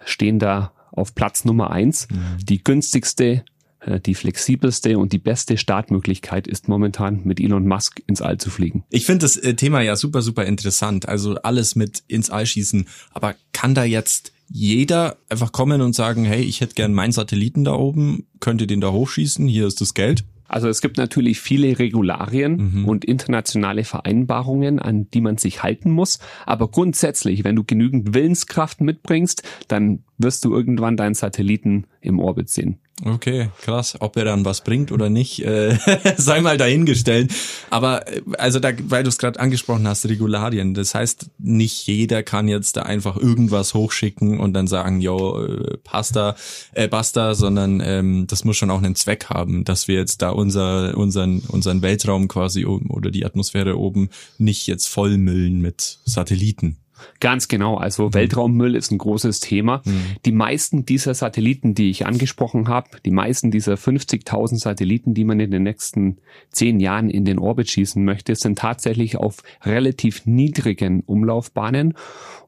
stehen 0.05 0.37
da 0.37 0.71
auf 0.91 1.15
Platz 1.15 1.43
Nummer 1.43 1.71
eins. 1.71 2.07
Mhm. 2.11 2.45
Die 2.45 2.63
günstigste, 2.63 3.43
äh, 3.79 3.99
die 3.99 4.13
flexibelste 4.13 4.99
und 4.99 5.13
die 5.13 5.17
beste 5.17 5.57
Startmöglichkeit 5.57 6.45
ist 6.45 6.67
momentan 6.67 7.21
mit 7.23 7.39
Elon 7.39 7.67
Musk 7.67 8.03
ins 8.05 8.21
All 8.21 8.37
zu 8.37 8.51
fliegen. 8.51 8.83
Ich 8.91 9.07
finde 9.07 9.25
das 9.25 9.35
äh, 9.35 9.55
Thema 9.55 9.81
ja 9.81 9.95
super, 9.95 10.21
super 10.21 10.45
interessant. 10.45 11.09
Also 11.09 11.35
alles 11.41 11.75
mit 11.75 12.03
ins 12.07 12.29
All 12.29 12.45
schießen. 12.45 12.87
Aber 13.13 13.33
kann 13.51 13.73
da 13.73 13.83
jetzt 13.83 14.31
jeder 14.47 15.17
einfach 15.27 15.51
kommen 15.51 15.81
und 15.81 15.95
sagen, 15.95 16.23
hey, 16.23 16.43
ich 16.43 16.61
hätte 16.61 16.75
gern 16.75 16.93
meinen 16.93 17.13
Satelliten 17.13 17.63
da 17.63 17.73
oben, 17.73 18.27
könnt 18.39 18.61
ihr 18.61 18.67
den 18.67 18.81
da 18.81 18.91
hochschießen, 18.91 19.47
hier 19.47 19.65
ist 19.65 19.81
das 19.81 19.95
Geld? 19.95 20.23
Also 20.51 20.67
es 20.67 20.81
gibt 20.81 20.97
natürlich 20.97 21.39
viele 21.39 21.79
Regularien 21.79 22.57
mhm. 22.81 22.85
und 22.85 23.05
internationale 23.05 23.85
Vereinbarungen, 23.85 24.79
an 24.79 25.09
die 25.09 25.21
man 25.21 25.37
sich 25.37 25.63
halten 25.63 25.91
muss. 25.91 26.19
Aber 26.45 26.67
grundsätzlich, 26.67 27.45
wenn 27.45 27.55
du 27.55 27.63
genügend 27.63 28.13
Willenskraft 28.13 28.81
mitbringst, 28.81 29.43
dann 29.69 30.03
wirst 30.23 30.45
du 30.45 30.53
irgendwann 30.53 30.97
deinen 30.97 31.15
Satelliten 31.15 31.85
im 32.01 32.19
Orbit 32.19 32.49
sehen. 32.49 32.79
Okay, 33.03 33.49
krass. 33.61 33.97
Ob 33.99 34.15
er 34.15 34.25
dann 34.25 34.45
was 34.45 34.63
bringt 34.63 34.91
oder 34.91 35.09
nicht, 35.09 35.43
äh, 35.43 35.75
sei 36.17 36.41
mal 36.41 36.57
dahingestellt. 36.57 37.33
Aber 37.71 38.07
äh, 38.07 38.21
also 38.37 38.59
da, 38.59 38.71
weil 38.83 39.01
du 39.03 39.09
es 39.09 39.17
gerade 39.17 39.39
angesprochen 39.39 39.87
hast, 39.87 40.07
Regularien. 40.07 40.75
Das 40.75 40.93
heißt, 40.93 41.31
nicht 41.39 41.87
jeder 41.87 42.21
kann 42.21 42.47
jetzt 42.47 42.77
da 42.77 42.83
einfach 42.83 43.17
irgendwas 43.17 43.73
hochschicken 43.73 44.39
und 44.39 44.53
dann 44.53 44.67
sagen, 44.67 45.01
yo, 45.01 45.43
äh, 45.43 45.77
pasta, 45.83 46.35
äh, 46.73 46.87
basta, 46.87 47.33
sondern 47.33 47.81
ähm, 47.83 48.27
das 48.27 48.43
muss 48.43 48.57
schon 48.57 48.69
auch 48.69 48.83
einen 48.83 48.95
Zweck 48.95 49.29
haben, 49.29 49.63
dass 49.63 49.87
wir 49.87 49.95
jetzt 49.95 50.21
da 50.21 50.29
unser, 50.29 50.95
unseren, 50.95 51.39
unseren 51.39 51.81
Weltraum 51.81 52.27
quasi 52.27 52.65
oben 52.65 52.91
oder 52.91 53.09
die 53.09 53.25
Atmosphäre 53.25 53.77
oben 53.77 54.09
nicht 54.37 54.67
jetzt 54.67 54.87
vollmüllen 54.87 55.59
mit 55.59 55.99
Satelliten. 56.05 56.77
Ganz 57.19 57.47
genau. 57.47 57.77
Also 57.77 58.07
mhm. 58.07 58.13
Weltraummüll 58.13 58.75
ist 58.75 58.91
ein 58.91 58.97
großes 58.97 59.39
Thema. 59.39 59.81
Mhm. 59.85 60.01
Die 60.25 60.31
meisten 60.31 60.85
dieser 60.85 61.13
Satelliten, 61.13 61.75
die 61.75 61.89
ich 61.89 62.05
angesprochen 62.05 62.67
habe, 62.67 62.89
die 63.05 63.11
meisten 63.11 63.51
dieser 63.51 63.73
50.000 63.73 64.57
Satelliten, 64.57 65.13
die 65.13 65.23
man 65.23 65.39
in 65.39 65.51
den 65.51 65.63
nächsten 65.63 66.17
zehn 66.51 66.79
Jahren 66.79 67.09
in 67.09 67.25
den 67.25 67.39
Orbit 67.39 67.69
schießen 67.69 68.03
möchte, 68.03 68.35
sind 68.35 68.59
tatsächlich 68.59 69.17
auf 69.17 69.43
relativ 69.63 70.25
niedrigen 70.25 71.01
Umlaufbahnen 71.01 71.93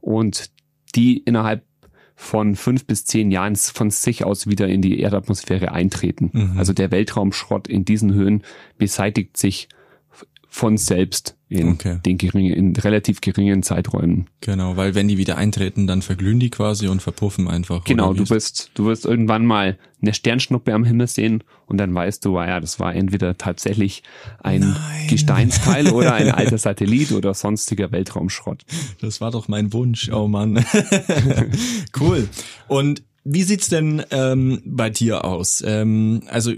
und 0.01 0.51
die 0.95 1.17
innerhalb 1.17 1.63
von 2.15 2.55
fünf 2.55 2.85
bis 2.85 3.05
zehn 3.05 3.31
Jahren 3.31 3.55
von 3.55 3.89
sich 3.89 4.23
aus 4.23 4.47
wieder 4.47 4.67
in 4.67 4.81
die 4.81 4.99
Erdatmosphäre 4.99 5.71
eintreten. 5.71 6.29
Mhm. 6.31 6.57
Also 6.57 6.73
der 6.73 6.91
Weltraumschrott 6.91 7.67
in 7.67 7.85
diesen 7.85 8.13
Höhen 8.13 8.43
beseitigt 8.77 9.37
sich 9.37 9.67
von 10.53 10.77
selbst 10.77 11.35
in 11.49 11.69
okay. 11.69 11.97
den 12.05 12.19
geringen, 12.19 12.53
in 12.53 12.75
relativ 12.75 13.21
geringen 13.21 13.63
Zeiträumen. 13.63 14.27
Genau, 14.39 14.77
weil 14.77 14.93
wenn 14.93 15.07
die 15.07 15.17
wieder 15.17 15.35
eintreten, 15.35 15.87
dann 15.87 16.03
verglühen 16.03 16.39
die 16.39 16.51
quasi 16.51 16.87
und 16.87 17.01
verpuffen 17.01 17.47
einfach. 17.47 17.83
Genau, 17.85 18.13
du 18.13 18.29
wirst, 18.29 18.69
du 18.75 18.85
wirst 18.85 19.03
irgendwann 19.03 19.47
mal 19.47 19.79
eine 19.99 20.13
Sternschnuppe 20.13 20.71
am 20.71 20.83
Himmel 20.83 21.07
sehen 21.07 21.43
und 21.65 21.79
dann 21.79 21.95
weißt 21.95 22.23
du, 22.23 22.37
ah 22.37 22.47
ja, 22.47 22.59
das 22.59 22.79
war 22.79 22.93
entweder 22.93 23.35
tatsächlich 23.35 24.03
ein 24.43 24.59
Nein. 24.59 25.07
Gesteinsteil 25.09 25.89
oder 25.89 26.13
ein 26.13 26.29
alter 26.31 26.59
Satellit 26.59 27.13
oder 27.13 27.33
sonstiger 27.33 27.91
Weltraumschrott. 27.91 28.63
Das 29.01 29.21
war 29.21 29.31
doch 29.31 29.47
mein 29.47 29.73
Wunsch, 29.73 30.11
oh 30.13 30.27
Mann. 30.27 30.63
cool. 31.99 32.29
Und 32.67 33.01
wie 33.23 33.43
sieht's 33.43 33.69
denn 33.69 34.03
ähm, 34.11 34.61
bei 34.65 34.89
dir 34.89 35.23
aus? 35.23 35.63
Ähm, 35.65 36.23
also 36.27 36.51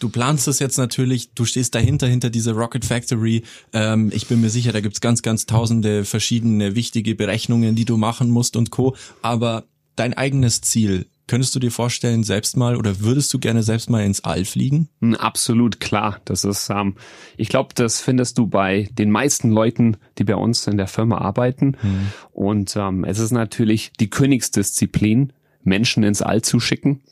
du 0.00 0.08
planst 0.10 0.46
das 0.46 0.58
jetzt 0.58 0.76
natürlich, 0.76 1.32
du 1.34 1.44
stehst 1.44 1.74
dahinter, 1.74 2.06
hinter 2.06 2.30
dieser 2.30 2.52
Rocket 2.52 2.84
Factory. 2.84 3.42
Ähm, 3.72 4.10
ich 4.14 4.26
bin 4.26 4.40
mir 4.40 4.50
sicher, 4.50 4.72
da 4.72 4.80
gibt's 4.80 5.00
ganz, 5.00 5.22
ganz 5.22 5.46
tausende 5.46 6.04
verschiedene 6.04 6.74
wichtige 6.74 7.14
Berechnungen, 7.14 7.74
die 7.74 7.84
du 7.84 7.96
machen 7.96 8.30
musst 8.30 8.56
und 8.56 8.70
Co. 8.70 8.96
Aber 9.22 9.64
dein 9.96 10.14
eigenes 10.14 10.60
Ziel, 10.60 11.06
könntest 11.26 11.54
du 11.54 11.60
dir 11.60 11.70
vorstellen, 11.70 12.24
selbst 12.24 12.56
mal 12.56 12.76
oder 12.76 13.00
würdest 13.00 13.32
du 13.32 13.38
gerne 13.38 13.62
selbst 13.62 13.88
mal 13.88 14.04
ins 14.04 14.24
All 14.24 14.44
fliegen? 14.44 14.88
Hm, 15.00 15.14
absolut 15.14 15.80
klar. 15.80 16.20
Das 16.24 16.44
ist, 16.44 16.68
ähm, 16.70 16.96
ich 17.36 17.48
glaube, 17.48 17.70
das 17.74 18.00
findest 18.00 18.36
du 18.36 18.46
bei 18.46 18.88
den 18.92 19.10
meisten 19.10 19.50
Leuten, 19.50 19.96
die 20.18 20.24
bei 20.24 20.34
uns 20.34 20.66
in 20.66 20.76
der 20.76 20.88
Firma 20.88 21.18
arbeiten. 21.18 21.76
Mhm. 21.80 22.06
Und 22.32 22.76
ähm, 22.76 23.04
es 23.04 23.20
ist 23.20 23.30
natürlich 23.30 23.92
die 24.00 24.10
Königsdisziplin, 24.10 25.32
Menschen 25.62 26.02
ins 26.02 26.22
All 26.22 26.42
zu 26.42 26.60
schicken 26.60 27.02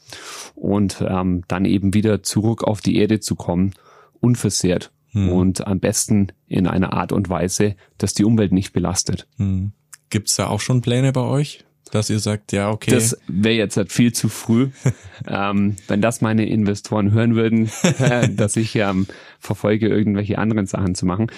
und 0.54 1.04
ähm, 1.06 1.44
dann 1.48 1.64
eben 1.64 1.94
wieder 1.94 2.22
zurück 2.22 2.64
auf 2.64 2.80
die 2.80 2.96
Erde 2.96 3.20
zu 3.20 3.34
kommen, 3.34 3.72
unversehrt. 4.20 4.90
Mhm. 5.12 5.28
Und 5.30 5.66
am 5.66 5.80
besten 5.80 6.28
in 6.46 6.66
einer 6.66 6.92
Art 6.92 7.12
und 7.12 7.28
Weise, 7.28 7.76
dass 7.98 8.14
die 8.14 8.24
Umwelt 8.24 8.52
nicht 8.52 8.72
belastet. 8.72 9.26
Mhm. 9.36 9.72
Gibt 10.10 10.28
es 10.28 10.36
da 10.36 10.46
auch 10.46 10.60
schon 10.60 10.80
Pläne 10.80 11.12
bei 11.12 11.22
euch? 11.22 11.64
Dass 11.90 12.10
ihr 12.10 12.18
sagt, 12.18 12.52
ja, 12.52 12.70
okay. 12.70 12.90
Das 12.90 13.16
wäre 13.28 13.54
jetzt 13.54 13.76
halt 13.76 13.92
viel 13.92 14.12
zu 14.12 14.28
früh. 14.28 14.68
ähm, 15.26 15.76
wenn 15.86 16.02
das 16.02 16.20
meine 16.20 16.46
Investoren 16.46 17.12
hören 17.12 17.34
würden, 17.34 17.70
dass 18.36 18.56
ich 18.56 18.76
ähm, 18.76 19.06
verfolge, 19.38 19.88
irgendwelche 19.88 20.38
anderen 20.38 20.66
Sachen 20.66 20.94
zu 20.94 21.06
machen, 21.06 21.30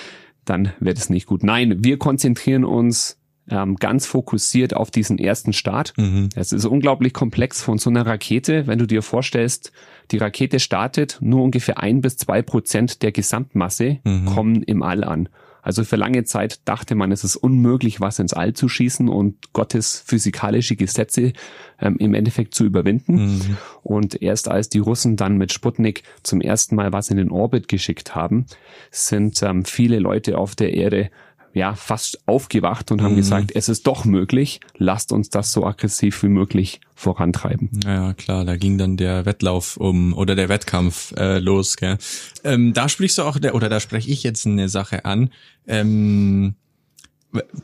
dann 0.44 0.72
wäre 0.80 0.94
das 0.94 1.10
nicht 1.10 1.26
gut. 1.26 1.44
Nein, 1.44 1.84
wir 1.84 1.98
konzentrieren 1.98 2.64
uns 2.64 3.19
ähm, 3.50 3.76
ganz 3.76 4.06
fokussiert 4.06 4.74
auf 4.74 4.90
diesen 4.90 5.18
ersten 5.18 5.52
Start. 5.52 5.92
Mhm. 5.96 6.28
Es 6.34 6.52
ist 6.52 6.64
unglaublich 6.64 7.12
komplex 7.12 7.62
von 7.62 7.78
so 7.78 7.90
einer 7.90 8.06
Rakete. 8.06 8.66
Wenn 8.66 8.78
du 8.78 8.86
dir 8.86 9.02
vorstellst, 9.02 9.72
die 10.10 10.18
Rakete 10.18 10.60
startet, 10.60 11.18
nur 11.20 11.42
ungefähr 11.42 11.78
ein 11.78 12.00
bis 12.00 12.16
zwei 12.16 12.42
Prozent 12.42 13.02
der 13.02 13.12
Gesamtmasse 13.12 13.98
mhm. 14.04 14.26
kommen 14.26 14.62
im 14.62 14.82
All 14.82 15.04
an. 15.04 15.28
Also 15.62 15.84
für 15.84 15.96
lange 15.96 16.24
Zeit 16.24 16.60
dachte 16.66 16.94
man, 16.94 17.12
es 17.12 17.24
ist 17.24 17.36
unmöglich, 17.36 18.00
was 18.00 18.18
ins 18.18 18.32
All 18.32 18.54
zu 18.54 18.68
schießen 18.68 19.08
und 19.08 19.52
Gottes 19.52 20.02
physikalische 20.06 20.76
Gesetze 20.76 21.32
ähm, 21.80 21.96
im 21.98 22.14
Endeffekt 22.14 22.54
zu 22.54 22.64
überwinden. 22.64 23.36
Mhm. 23.36 23.56
Und 23.82 24.22
erst 24.22 24.48
als 24.48 24.68
die 24.68 24.78
Russen 24.78 25.16
dann 25.16 25.36
mit 25.36 25.52
Sputnik 25.52 26.02
zum 26.22 26.40
ersten 26.40 26.76
Mal 26.76 26.92
was 26.92 27.10
in 27.10 27.18
den 27.18 27.30
Orbit 27.30 27.68
geschickt 27.68 28.14
haben, 28.14 28.46
sind 28.90 29.42
ähm, 29.42 29.64
viele 29.64 29.98
Leute 29.98 30.38
auf 30.38 30.54
der 30.54 30.74
Erde 30.74 31.10
ja 31.52 31.74
fast 31.74 32.26
aufgewacht 32.28 32.92
und 32.92 33.02
haben 33.02 33.12
mhm. 33.12 33.18
gesagt, 33.18 33.52
es 33.54 33.68
ist 33.68 33.86
doch 33.86 34.04
möglich, 34.04 34.60
lasst 34.76 35.12
uns 35.12 35.30
das 35.30 35.52
so 35.52 35.66
aggressiv 35.66 36.22
wie 36.22 36.28
möglich 36.28 36.80
vorantreiben. 36.94 37.70
Ja, 37.84 38.12
klar, 38.14 38.44
da 38.44 38.56
ging 38.56 38.78
dann 38.78 38.96
der 38.96 39.26
Wettlauf 39.26 39.76
um 39.76 40.12
oder 40.12 40.36
der 40.36 40.48
Wettkampf 40.48 41.12
äh, 41.16 41.38
los. 41.38 41.76
Gell? 41.76 41.98
Ähm, 42.44 42.72
da 42.72 42.88
sprichst 42.88 43.18
du 43.18 43.22
auch, 43.22 43.36
oder 43.36 43.68
da 43.68 43.80
spreche 43.80 44.10
ich 44.10 44.22
jetzt 44.22 44.46
eine 44.46 44.68
Sache 44.68 45.04
an. 45.04 45.30
Ähm, 45.66 46.54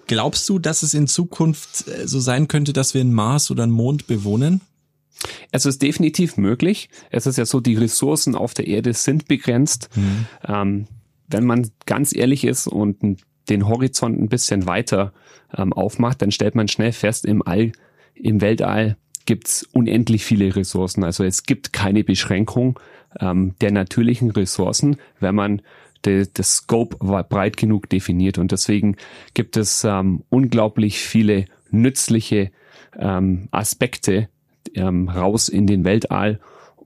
glaubst 0.06 0.48
du, 0.48 0.58
dass 0.58 0.82
es 0.82 0.94
in 0.94 1.06
Zukunft 1.06 1.86
äh, 1.88 2.08
so 2.08 2.18
sein 2.18 2.48
könnte, 2.48 2.72
dass 2.72 2.94
wir 2.94 3.00
einen 3.00 3.14
Mars 3.14 3.50
oder 3.50 3.64
einen 3.64 3.72
Mond 3.72 4.06
bewohnen? 4.06 4.60
Es 5.50 5.64
ist 5.64 5.80
definitiv 5.82 6.36
möglich. 6.36 6.88
Es 7.10 7.26
ist 7.26 7.38
ja 7.38 7.46
so, 7.46 7.60
die 7.60 7.74
Ressourcen 7.74 8.34
auf 8.34 8.52
der 8.54 8.66
Erde 8.66 8.92
sind 8.92 9.28
begrenzt. 9.28 9.88
Mhm. 9.94 10.26
Ähm, 10.46 10.86
wenn 11.28 11.44
man 11.44 11.70
ganz 11.86 12.14
ehrlich 12.14 12.44
ist 12.44 12.66
und 12.66 13.02
ein 13.02 13.16
den 13.48 13.68
Horizont 13.68 14.20
ein 14.20 14.28
bisschen 14.28 14.66
weiter 14.66 15.12
ähm, 15.56 15.72
aufmacht, 15.72 16.22
dann 16.22 16.30
stellt 16.30 16.54
man 16.54 16.68
schnell 16.68 16.92
fest, 16.92 17.24
im 17.24 17.46
All, 17.46 17.72
im 18.14 18.40
Weltall 18.40 18.96
gibt's 19.26 19.64
unendlich 19.72 20.24
viele 20.24 20.54
Ressourcen. 20.54 21.04
Also 21.04 21.24
es 21.24 21.42
gibt 21.42 21.72
keine 21.72 22.04
Beschränkung 22.04 22.78
ähm, 23.20 23.54
der 23.60 23.72
natürlichen 23.72 24.30
Ressourcen, 24.30 24.96
wenn 25.20 25.34
man 25.34 25.62
das 26.02 26.54
Scope 26.54 26.96
breit 26.98 27.56
genug 27.56 27.88
definiert. 27.88 28.38
Und 28.38 28.52
deswegen 28.52 28.96
gibt 29.34 29.56
es 29.56 29.82
ähm, 29.82 30.22
unglaublich 30.28 31.00
viele 31.00 31.46
nützliche 31.70 32.52
ähm, 32.96 33.48
Aspekte 33.50 34.28
ähm, 34.74 35.08
raus 35.08 35.48
in 35.48 35.66
den 35.66 35.84
Weltall 35.84 36.38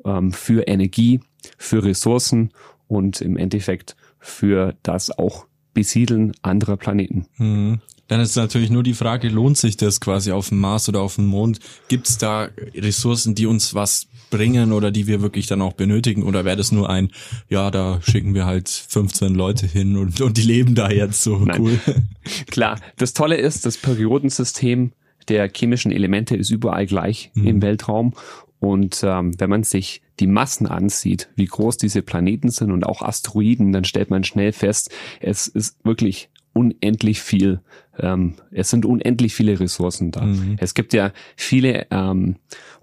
ähm, 0.06 0.32
für 0.32 0.66
Energie, 0.66 1.20
für 1.58 1.84
Ressourcen 1.84 2.50
und 2.88 3.20
im 3.20 3.36
Endeffekt 3.36 3.94
für 4.18 4.74
das 4.82 5.10
auch 5.10 5.46
Besiedeln 5.74 6.32
anderer 6.42 6.76
Planeten. 6.76 7.26
Mhm. 7.38 7.80
Dann 8.08 8.20
ist 8.20 8.34
natürlich 8.34 8.70
nur 8.70 8.82
die 8.82 8.94
Frage, 8.94 9.28
lohnt 9.28 9.56
sich 9.56 9.76
das 9.76 10.00
quasi 10.00 10.32
auf 10.32 10.48
dem 10.48 10.58
Mars 10.58 10.88
oder 10.88 11.00
auf 11.00 11.14
dem 11.14 11.26
Mond? 11.26 11.60
Gibt 11.86 12.08
es 12.08 12.18
da 12.18 12.48
Ressourcen, 12.74 13.36
die 13.36 13.46
uns 13.46 13.72
was 13.72 14.08
bringen 14.30 14.72
oder 14.72 14.90
die 14.90 15.06
wir 15.06 15.22
wirklich 15.22 15.46
dann 15.46 15.62
auch 15.62 15.74
benötigen? 15.74 16.24
Oder 16.24 16.44
wäre 16.44 16.56
das 16.56 16.72
nur 16.72 16.90
ein, 16.90 17.10
ja, 17.48 17.70
da 17.70 18.00
schicken 18.02 18.34
wir 18.34 18.46
halt 18.46 18.68
15 18.68 19.32
Leute 19.32 19.68
hin 19.68 19.96
und, 19.96 20.20
und 20.20 20.36
die 20.36 20.42
leben 20.42 20.74
da 20.74 20.90
jetzt 20.90 21.22
so 21.22 21.38
Nein. 21.38 21.60
cool? 21.60 21.80
Klar, 22.50 22.80
das 22.96 23.12
Tolle 23.12 23.36
ist, 23.36 23.64
das 23.64 23.76
Periodensystem 23.76 24.90
der 25.28 25.48
chemischen 25.54 25.92
Elemente 25.92 26.34
ist 26.34 26.50
überall 26.50 26.86
gleich 26.86 27.30
mhm. 27.34 27.46
im 27.46 27.62
Weltraum 27.62 28.14
und 28.60 29.02
ähm, 29.02 29.32
wenn 29.40 29.50
man 29.50 29.64
sich 29.64 30.02
die 30.20 30.26
Massen 30.26 30.66
ansieht, 30.66 31.30
wie 31.34 31.46
groß 31.46 31.78
diese 31.78 32.02
Planeten 32.02 32.50
sind 32.50 32.70
und 32.70 32.84
auch 32.84 33.00
Asteroiden, 33.02 33.72
dann 33.72 33.84
stellt 33.84 34.10
man 34.10 34.22
schnell 34.22 34.52
fest, 34.52 34.90
es 35.20 35.46
ist 35.46 35.82
wirklich 35.84 36.28
unendlich 36.52 37.22
viel. 37.22 37.60
Ähm, 37.98 38.34
es 38.50 38.70
sind 38.70 38.84
unendlich 38.84 39.34
viele 39.34 39.58
Ressourcen 39.58 40.10
da. 40.10 40.22
Mhm. 40.22 40.56
Es 40.58 40.74
gibt 40.74 40.92
ja 40.92 41.12
viele 41.36 41.86
ähm, 41.90 42.36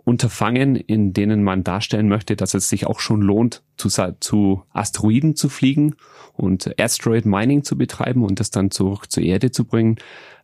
Unterfangen, 0.03 0.75
in 0.75 1.13
denen 1.13 1.43
man 1.43 1.63
darstellen 1.63 2.07
möchte, 2.07 2.36
dass 2.36 2.53
es 2.53 2.69
sich 2.69 2.88
auch 2.88 3.00
schon 3.00 3.22
lohnt, 3.22 3.62
zu, 3.75 3.89
zu 4.19 4.63
Asteroiden 4.72 5.36
zu 5.36 5.50
fliegen 5.50 5.96
und 6.34 6.79
Asteroid 6.79 7.25
Mining 7.25 7.63
zu 7.63 7.77
betreiben 7.77 8.24
und 8.24 8.39
das 8.39 8.50
dann 8.50 8.72
zurück 8.72 9.12
zur 9.12 9.24
Erde 9.24 9.51
zu 9.51 9.65
bringen. 9.65 9.98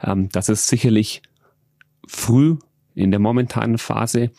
Ähm, 0.03 0.29
das 0.31 0.49
ist 0.49 0.67
sicherlich 0.67 1.23
früh 2.05 2.57
in 2.93 3.09
der 3.09 3.19
momentanen 3.19 3.77
Phase. 3.77 4.31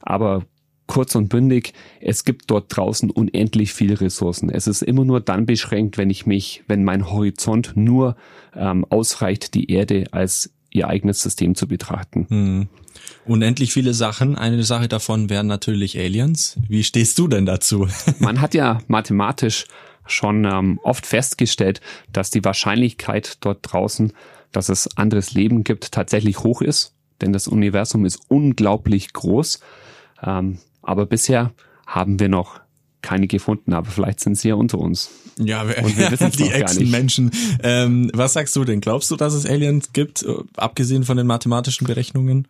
Aber 0.00 0.44
kurz 0.86 1.14
und 1.14 1.28
bündig, 1.28 1.72
es 2.00 2.24
gibt 2.24 2.50
dort 2.50 2.76
draußen 2.76 3.10
unendlich 3.10 3.72
viele 3.72 4.00
Ressourcen. 4.00 4.50
Es 4.50 4.66
ist 4.66 4.82
immer 4.82 5.04
nur 5.04 5.20
dann 5.20 5.46
beschränkt, 5.46 5.98
wenn 5.98 6.10
ich 6.10 6.26
mich, 6.26 6.64
wenn 6.66 6.82
mein 6.82 7.10
Horizont 7.10 7.72
nur 7.76 8.16
ähm, 8.56 8.84
ausreicht, 8.90 9.54
die 9.54 9.70
Erde 9.70 10.06
als 10.10 10.50
ihr 10.72 10.88
eigenes 10.88 11.22
System 11.22 11.54
zu 11.54 11.68
betrachten. 11.68 12.26
Hm. 12.28 12.68
Unendlich 13.24 13.72
viele 13.72 13.94
Sachen. 13.94 14.36
Eine 14.36 14.62
Sache 14.64 14.88
davon 14.88 15.30
wären 15.30 15.46
natürlich 15.46 15.98
Aliens. 15.98 16.58
Wie 16.68 16.82
stehst 16.82 17.18
du 17.18 17.28
denn 17.28 17.46
dazu? 17.46 17.88
Man 18.18 18.40
hat 18.40 18.54
ja 18.54 18.80
mathematisch 18.88 19.66
schon 20.06 20.44
ähm, 20.44 20.80
oft 20.82 21.06
festgestellt, 21.06 21.80
dass 22.12 22.30
die 22.30 22.44
Wahrscheinlichkeit 22.44 23.38
dort 23.42 23.60
draußen, 23.62 24.12
dass 24.52 24.68
es 24.68 24.96
anderes 24.96 25.34
Leben 25.34 25.62
gibt, 25.62 25.92
tatsächlich 25.92 26.40
hoch 26.40 26.62
ist. 26.62 26.94
Denn 27.20 27.32
das 27.32 27.46
Universum 27.46 28.04
ist 28.04 28.18
unglaublich 28.28 29.12
groß. 29.12 29.60
Ähm, 30.22 30.58
aber 30.82 31.06
bisher 31.06 31.52
haben 31.86 32.20
wir 32.20 32.28
noch 32.28 32.60
keine 33.02 33.26
gefunden, 33.26 33.72
aber 33.72 33.90
vielleicht 33.90 34.20
sind 34.20 34.36
sie 34.36 34.48
ja 34.48 34.54
unter 34.54 34.78
uns. 34.78 35.10
Ja, 35.38 35.66
wir, 35.66 35.82
Und 35.82 35.96
wir 35.96 36.30
die 36.30 36.50
Echsen-Menschen. 36.50 37.30
Ähm, 37.62 38.10
was 38.12 38.34
sagst 38.34 38.54
du 38.56 38.64
denn? 38.64 38.80
Glaubst 38.80 39.10
du, 39.10 39.16
dass 39.16 39.32
es 39.32 39.46
Aliens 39.46 39.92
gibt, 39.92 40.24
abgesehen 40.56 41.04
von 41.04 41.16
den 41.16 41.26
mathematischen 41.26 41.86
Berechnungen? 41.86 42.46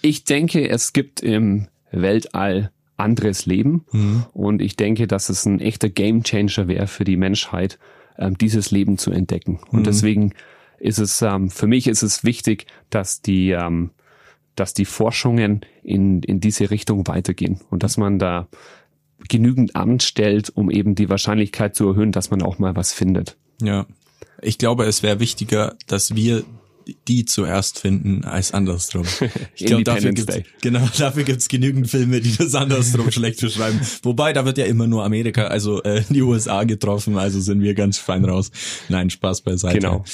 Ich 0.00 0.24
denke, 0.24 0.68
es 0.68 0.94
gibt 0.94 1.20
im 1.20 1.68
Weltall 1.92 2.70
anderes 3.00 3.46
Leben. 3.46 3.84
Mhm. 3.92 4.24
Und 4.32 4.62
ich 4.62 4.76
denke, 4.76 5.06
dass 5.06 5.28
es 5.28 5.46
ein 5.46 5.60
echter 5.60 5.88
Gamechanger 5.88 6.68
wäre 6.68 6.86
für 6.86 7.04
die 7.04 7.16
Menschheit, 7.16 7.78
ähm, 8.18 8.38
dieses 8.38 8.70
Leben 8.70 8.98
zu 8.98 9.10
entdecken. 9.10 9.60
Und 9.70 9.80
mhm. 9.80 9.84
deswegen 9.84 10.34
ist 10.78 10.98
es, 10.98 11.20
ähm, 11.22 11.50
für 11.50 11.66
mich 11.66 11.88
ist 11.88 12.02
es 12.02 12.22
wichtig, 12.22 12.66
dass 12.90 13.22
die, 13.22 13.50
ähm, 13.50 13.90
dass 14.60 14.74
die 14.74 14.84
Forschungen 14.84 15.62
in, 15.82 16.22
in 16.22 16.38
diese 16.38 16.70
Richtung 16.70 17.06
weitergehen 17.08 17.60
und 17.70 17.82
dass 17.82 17.96
man 17.96 18.18
da 18.18 18.46
genügend 19.28 19.74
anstellt, 19.74 20.50
um 20.54 20.70
eben 20.70 20.94
die 20.94 21.08
Wahrscheinlichkeit 21.08 21.74
zu 21.74 21.88
erhöhen, 21.88 22.12
dass 22.12 22.30
man 22.30 22.42
auch 22.42 22.58
mal 22.58 22.76
was 22.76 22.92
findet. 22.92 23.38
Ja. 23.62 23.86
Ich 24.42 24.58
glaube, 24.58 24.84
es 24.84 25.02
wäre 25.02 25.18
wichtiger, 25.18 25.76
dass 25.86 26.14
wir 26.14 26.44
die 27.08 27.24
zuerst 27.24 27.78
finden 27.78 28.24
als 28.24 28.52
andersrum. 28.52 29.06
Ich 29.54 29.66
glaube, 29.66 29.84
dafür 29.84 30.12
gibt's, 30.12 30.38
genau, 30.60 30.88
dafür 30.98 31.24
gibt's 31.24 31.48
genügend 31.48 31.88
Filme, 31.88 32.20
die 32.20 32.36
das 32.36 32.54
andersrum 32.54 33.10
schlecht 33.12 33.40
beschreiben. 33.40 33.80
Wobei, 34.02 34.32
da 34.32 34.44
wird 34.44 34.58
ja 34.58 34.64
immer 34.64 34.86
nur 34.86 35.04
Amerika, 35.04 35.46
also 35.46 35.82
äh, 35.82 36.02
die 36.08 36.22
USA 36.22 36.64
getroffen, 36.64 37.16
also 37.16 37.40
sind 37.40 37.62
wir 37.62 37.74
ganz 37.74 37.98
fein 37.98 38.24
raus. 38.24 38.50
Nein, 38.88 39.10
Spaß 39.10 39.42
beiseite. 39.42 39.78
Genau. 39.78 40.04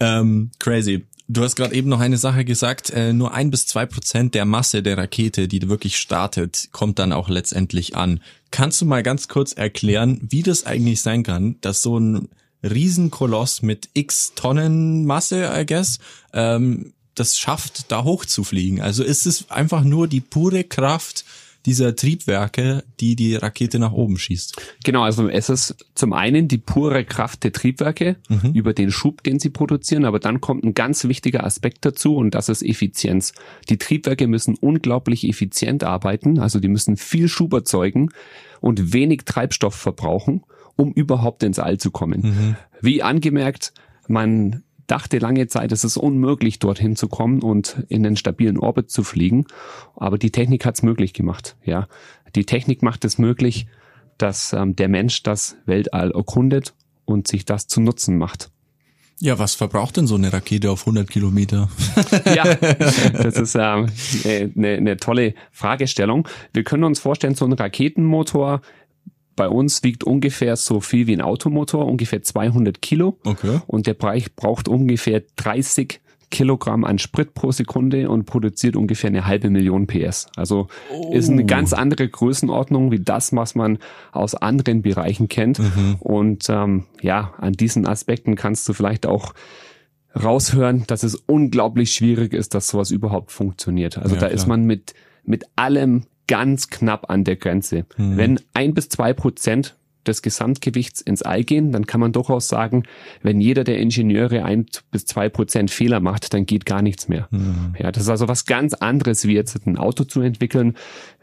Ähm, 0.00 0.50
crazy. 0.58 1.06
Du 1.30 1.42
hast 1.42 1.56
gerade 1.56 1.74
eben 1.74 1.90
noch 1.90 2.00
eine 2.00 2.16
Sache 2.16 2.46
gesagt, 2.46 2.88
äh, 2.88 3.12
nur 3.12 3.34
ein 3.34 3.50
bis 3.50 3.66
zwei 3.66 3.84
Prozent 3.84 4.34
der 4.34 4.46
Masse 4.46 4.82
der 4.82 4.96
Rakete, 4.96 5.46
die 5.46 5.68
wirklich 5.68 5.98
startet, 5.98 6.70
kommt 6.72 6.98
dann 6.98 7.12
auch 7.12 7.28
letztendlich 7.28 7.96
an. 7.96 8.20
Kannst 8.50 8.80
du 8.80 8.86
mal 8.86 9.02
ganz 9.02 9.28
kurz 9.28 9.52
erklären, 9.52 10.20
wie 10.22 10.42
das 10.42 10.64
eigentlich 10.64 11.02
sein 11.02 11.24
kann, 11.24 11.56
dass 11.60 11.82
so 11.82 12.00
ein 12.00 12.28
Riesenkoloss 12.62 13.60
mit 13.60 13.90
x 13.92 14.32
Tonnen 14.36 15.04
Masse, 15.04 15.52
I 15.54 15.66
guess, 15.66 15.98
ähm, 16.32 16.94
das 17.14 17.36
schafft, 17.36 17.92
da 17.92 18.04
hochzufliegen? 18.04 18.80
Also 18.80 19.04
ist 19.04 19.26
es 19.26 19.50
einfach 19.50 19.84
nur 19.84 20.08
die 20.08 20.22
pure 20.22 20.64
Kraft 20.64 21.26
dieser 21.66 21.96
Triebwerke, 21.96 22.84
die 23.00 23.16
die 23.16 23.34
Rakete 23.34 23.78
nach 23.78 23.92
oben 23.92 24.16
schießt. 24.16 24.60
Genau, 24.84 25.02
also 25.02 25.28
es 25.28 25.48
ist 25.48 25.86
zum 25.94 26.12
einen 26.12 26.48
die 26.48 26.58
pure 26.58 27.04
Kraft 27.04 27.44
der 27.44 27.52
Triebwerke 27.52 28.16
mhm. 28.28 28.52
über 28.54 28.72
den 28.72 28.90
Schub, 28.90 29.22
den 29.22 29.38
sie 29.38 29.50
produzieren, 29.50 30.04
aber 30.04 30.18
dann 30.20 30.40
kommt 30.40 30.64
ein 30.64 30.74
ganz 30.74 31.04
wichtiger 31.04 31.44
Aspekt 31.44 31.84
dazu 31.84 32.16
und 32.16 32.34
das 32.34 32.48
ist 32.48 32.62
Effizienz. 32.62 33.32
Die 33.68 33.76
Triebwerke 33.76 34.26
müssen 34.26 34.56
unglaublich 34.56 35.28
effizient 35.28 35.84
arbeiten, 35.84 36.38
also 36.38 36.60
die 36.60 36.68
müssen 36.68 36.96
viel 36.96 37.28
Schub 37.28 37.52
erzeugen 37.52 38.10
und 38.60 38.92
wenig 38.92 39.22
Treibstoff 39.24 39.74
verbrauchen, 39.74 40.44
um 40.76 40.92
überhaupt 40.92 41.42
ins 41.42 41.58
All 41.58 41.78
zu 41.78 41.90
kommen. 41.90 42.20
Mhm. 42.22 42.56
Wie 42.80 43.02
angemerkt, 43.02 43.72
man 44.06 44.62
dachte 44.88 45.18
lange 45.18 45.46
Zeit, 45.46 45.70
es 45.70 45.84
ist 45.84 45.96
unmöglich, 45.96 46.58
dorthin 46.58 46.96
zu 46.96 47.06
kommen 47.06 47.42
und 47.42 47.84
in 47.88 48.02
den 48.02 48.16
stabilen 48.16 48.58
Orbit 48.58 48.90
zu 48.90 49.04
fliegen. 49.04 49.46
Aber 49.94 50.18
die 50.18 50.32
Technik 50.32 50.64
hat 50.64 50.74
es 50.74 50.82
möglich 50.82 51.12
gemacht. 51.12 51.56
Ja, 51.64 51.86
die 52.34 52.44
Technik 52.44 52.82
macht 52.82 53.04
es 53.04 53.18
möglich, 53.18 53.68
dass 54.16 54.52
ähm, 54.52 54.74
der 54.74 54.88
Mensch 54.88 55.22
das 55.22 55.56
Weltall 55.66 56.10
erkundet 56.10 56.74
und 57.04 57.28
sich 57.28 57.44
das 57.44 57.68
zu 57.68 57.80
Nutzen 57.80 58.18
macht. 58.18 58.50
Ja, 59.20 59.38
was 59.38 59.56
verbraucht 59.56 59.96
denn 59.96 60.06
so 60.06 60.14
eine 60.14 60.32
Rakete 60.32 60.70
auf 60.70 60.82
100 60.82 61.10
Kilometer? 61.10 61.68
ja, 62.24 62.54
das 62.54 63.36
ist 63.36 63.56
ähm, 63.56 63.88
eine, 64.56 64.74
eine 64.74 64.96
tolle 64.96 65.34
Fragestellung. 65.50 66.28
Wir 66.52 66.62
können 66.62 66.84
uns 66.84 67.00
vorstellen, 67.00 67.34
so 67.34 67.44
ein 67.44 67.52
Raketenmotor 67.52 68.60
bei 69.38 69.48
uns 69.48 69.84
wiegt 69.84 70.04
ungefähr 70.04 70.56
so 70.56 70.80
viel 70.80 71.06
wie 71.06 71.14
ein 71.14 71.20
Automotor, 71.20 71.86
ungefähr 71.86 72.22
200 72.22 72.82
Kilo. 72.82 73.18
Okay. 73.24 73.60
Und 73.66 73.86
der 73.86 73.94
Bereich 73.94 74.34
braucht 74.34 74.68
ungefähr 74.68 75.22
30 75.36 76.00
Kilogramm 76.30 76.84
an 76.84 76.98
Sprit 76.98 77.32
pro 77.32 77.52
Sekunde 77.52 78.10
und 78.10 78.26
produziert 78.26 78.76
ungefähr 78.76 79.08
eine 79.08 79.26
halbe 79.26 79.48
Million 79.48 79.86
PS. 79.86 80.26
Also 80.36 80.66
oh. 80.92 81.14
ist 81.14 81.30
eine 81.30 81.46
ganz 81.46 81.72
andere 81.72 82.08
Größenordnung 82.08 82.90
wie 82.90 82.98
das, 82.98 83.34
was 83.34 83.54
man 83.54 83.78
aus 84.12 84.34
anderen 84.34 84.82
Bereichen 84.82 85.28
kennt. 85.28 85.60
Mhm. 85.60 85.96
Und 86.00 86.50
ähm, 86.50 86.84
ja, 87.00 87.32
an 87.38 87.54
diesen 87.54 87.86
Aspekten 87.86 88.34
kannst 88.34 88.68
du 88.68 88.72
vielleicht 88.72 89.06
auch 89.06 89.32
raushören, 90.14 90.84
dass 90.88 91.04
es 91.04 91.14
unglaublich 91.14 91.92
schwierig 91.92 92.34
ist, 92.34 92.54
dass 92.54 92.68
sowas 92.68 92.90
überhaupt 92.90 93.30
funktioniert. 93.30 93.96
Also 93.96 94.16
ja, 94.16 94.20
da 94.20 94.26
klar. 94.26 94.36
ist 94.36 94.46
man 94.46 94.64
mit 94.64 94.94
mit 95.28 95.44
allem 95.56 96.04
ganz 96.28 96.68
knapp 96.68 97.10
an 97.10 97.24
der 97.24 97.36
Grenze. 97.36 97.86
Mhm. 97.96 98.16
Wenn 98.16 98.40
ein 98.54 98.74
bis 98.74 98.88
zwei 98.88 99.12
Prozent 99.12 99.74
des 100.06 100.22
Gesamtgewichts 100.22 101.00
ins 101.00 101.22
All 101.22 101.44
gehen, 101.44 101.72
dann 101.72 101.86
kann 101.86 102.00
man 102.00 102.12
durchaus 102.12 102.48
sagen, 102.48 102.84
wenn 103.22 103.40
jeder 103.40 103.64
der 103.64 103.78
Ingenieure 103.78 104.44
ein 104.44 104.66
bis 104.90 105.04
zwei 105.04 105.28
Prozent 105.28 105.70
Fehler 105.70 106.00
macht, 106.00 106.32
dann 106.32 106.46
geht 106.46 106.64
gar 106.66 106.82
nichts 106.82 107.08
mehr. 107.08 107.28
Mhm. 107.30 107.74
Ja, 107.78 107.92
das 107.92 108.04
ist 108.04 108.08
also 108.08 108.28
was 108.28 108.46
ganz 108.46 108.74
anderes, 108.74 109.26
wie 109.26 109.34
jetzt 109.34 109.66
ein 109.66 109.76
Auto 109.76 110.04
zu 110.04 110.20
entwickeln. 110.20 110.76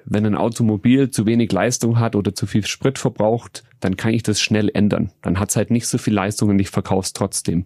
Wenn 0.06 0.26
ein 0.26 0.36
Automobil 0.36 1.10
zu 1.10 1.26
wenig 1.26 1.52
Leistung 1.52 2.00
hat 2.00 2.16
oder 2.16 2.36
zu 2.36 2.46
viel 2.46 2.66
Sprit 2.66 3.00
verbraucht, 3.00 3.64
dann 3.80 3.98
kann 3.98 4.14
ich 4.14 4.22
das 4.22 4.40
schnell 4.40 4.70
ändern. 4.74 5.12
Dann 5.24 5.40
hat 5.40 5.50
es 5.50 5.56
halt 5.56 5.72
nicht 5.72 5.88
so 5.88 5.98
viel 5.98 6.14
Leistung 6.14 6.50
und 6.50 6.60
ich 6.60 6.70
verkaufe 6.70 7.06
es 7.06 7.14
trotzdem. 7.14 7.66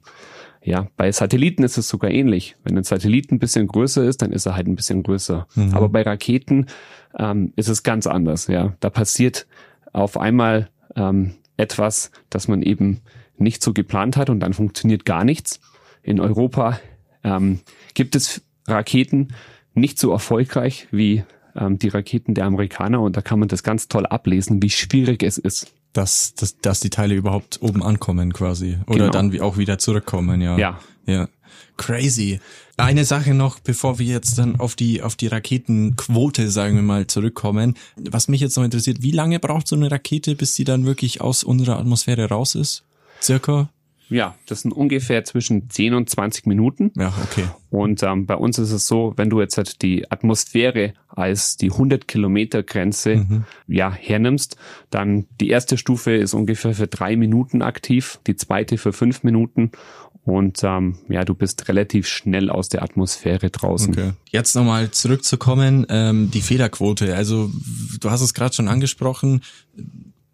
Ja, 0.62 0.88
bei 0.98 1.12
Satelliten 1.12 1.63
ist 1.63 1.78
es 1.78 1.88
sogar 1.88 2.12
ähnlich. 2.12 2.58
Wenn 2.63 2.78
ein 2.78 2.84
Satellit 2.84 3.32
ein 3.32 3.39
bisschen 3.39 3.68
größer 3.68 4.04
ist, 4.04 4.22
dann 4.22 4.32
ist 4.32 4.46
er 4.46 4.56
halt 4.56 4.68
ein 4.68 4.75
bisschen 4.75 5.04
größer. 5.04 5.48
Mhm. 5.56 5.74
Aber 5.74 5.89
bei 5.89 6.01
Raketen 6.01 6.68
ähm, 7.18 7.54
ist 7.56 7.70
es 7.70 7.84
ganz 7.84 8.08
anders. 8.08 8.48
Ja, 8.48 8.75
da 8.80 8.89
passiert 8.89 9.48
auf 9.94 10.18
einmal 10.18 10.70
ähm, 10.96 11.36
etwas, 11.58 12.12
das 12.30 12.48
man 12.48 12.62
eben 12.62 13.01
nicht 13.38 13.63
so 13.63 13.74
geplant 13.74 14.18
hat 14.18 14.30
und 14.30 14.42
dann 14.42 14.54
funktioniert 14.54 15.06
gar 15.06 15.24
nichts. 15.24 15.62
In 16.04 16.20
Europa 16.20 16.80
ähm, 17.24 17.60
gibt 17.94 18.16
es 18.16 18.42
Raketen 18.68 19.30
nicht 19.74 19.98
so 19.98 20.12
erfolgreich 20.12 20.88
wie 20.92 21.24
ähm, 21.56 21.80
die 21.80 21.88
Raketen 21.88 22.34
der 22.34 22.46
Amerikaner 22.46 23.01
und 23.01 23.16
da 23.16 23.22
kann 23.22 23.39
man 23.39 23.48
das 23.48 23.63
ganz 23.63 23.88
toll 23.88 24.06
ablesen, 24.06 24.62
wie 24.62 24.70
schwierig 24.70 25.24
es 25.24 25.38
ist 25.38 25.74
dass, 25.93 26.34
dass, 26.36 26.60
dass 26.60 26.79
die 26.79 26.89
Teile 26.89 27.15
überhaupt 27.15 27.60
oben 27.62 27.84
ankommen 27.84 28.34
quasi. 28.34 28.77
Oder 28.88 29.10
genau. 29.10 29.12
dann 29.12 29.39
auch 29.41 29.58
wieder 29.58 29.79
zurückkommen, 29.79 30.41
ja. 30.41 30.58
Ja. 30.58 30.79
Ja. 31.05 31.27
Crazy. 31.77 32.39
Eine 32.77 33.05
Sache 33.05 33.34
noch, 33.34 33.60
bevor 33.60 34.00
wir 34.00 34.05
jetzt 34.05 34.38
dann 34.38 34.60
auf 34.60 34.75
die, 34.75 35.01
auf 35.01 35.15
die 35.15 35.27
Raketenquote, 35.27 36.50
sagen 36.50 36.75
wir 36.75 36.81
mal, 36.84 37.08
zurückkommen. 37.08 37.75
Was 37.98 38.27
mich 38.27 38.41
jetzt 38.41 38.55
noch 38.58 38.63
interessiert, 38.63 39.01
wie 39.01 39.12
lange 39.12 39.39
braucht 39.39 39.67
so 39.67 39.75
eine 39.75 39.89
Rakete, 39.89 40.36
bis 40.36 40.55
sie 40.55 40.63
dann 40.63 40.86
wirklich 40.86 41.22
aus 41.22 41.43
unserer 41.43 41.77
Atmosphäre 41.77 42.29
raus 42.29 42.55
ist? 42.55 42.84
Circa? 43.22 43.69
Ja, 44.10 44.36
das 44.48 44.62
sind 44.62 44.72
ungefähr 44.72 45.24
zwischen 45.24 45.70
10 45.70 45.94
und 45.94 46.10
20 46.10 46.48
Minuten. 46.48 46.92
Ja, 46.98 47.13
okay. 47.24 47.46
Und 47.69 48.02
ähm, 48.04 48.26
bei 48.26 48.36
uns 48.36 48.58
ist 48.58 48.72
es 48.72 48.88
so, 48.88 49.13
wenn 49.15 49.30
du 49.30 49.39
jetzt 49.39 49.58
halt 49.58 49.82
die 49.82 50.10
Atmosphäre 50.12 50.93
als 51.08 51.58
die 51.58 51.72
100 51.72 52.08
Kilometer 52.08 52.63
Grenze 52.63 53.17
mhm. 53.17 53.45
ja 53.67 53.91
hernimmst, 53.91 54.58
dann 54.89 55.28
die 55.39 55.50
erste 55.50 55.78
Stufe 55.78 56.13
ist 56.13 56.34
ungefähr 56.34 56.74
für 56.74 56.88
drei 56.88 57.15
Minuten 57.15 57.62
aktiv, 57.62 58.19
die 58.26 58.36
zweite 58.36 58.78
für 58.78 58.93
fünf 58.93 59.24
Minuten 59.24 59.72
und 60.30 60.63
ähm, 60.63 60.98
ja, 61.08 61.26
du 61.26 61.34
bist 61.34 61.67
relativ 61.69 62.08
schnell 62.08 62.50
aus 62.50 62.69
der 62.69 62.84
Atmosphäre 62.84 63.50
draußen. 63.50 63.93
Okay. 63.93 64.12
Jetzt 64.30 64.56
nochmal 64.56 64.91
zurückzukommen, 64.91 65.88
ähm, 65.89 66.30
die 66.32 66.41
Fehlerquote. 66.41 67.15
Also 67.15 67.50
du 68.00 68.12
hast 68.12 68.22
es 68.22 68.34
gerade 68.34 68.54
schon 68.54 68.67
angesprochen 68.67 69.41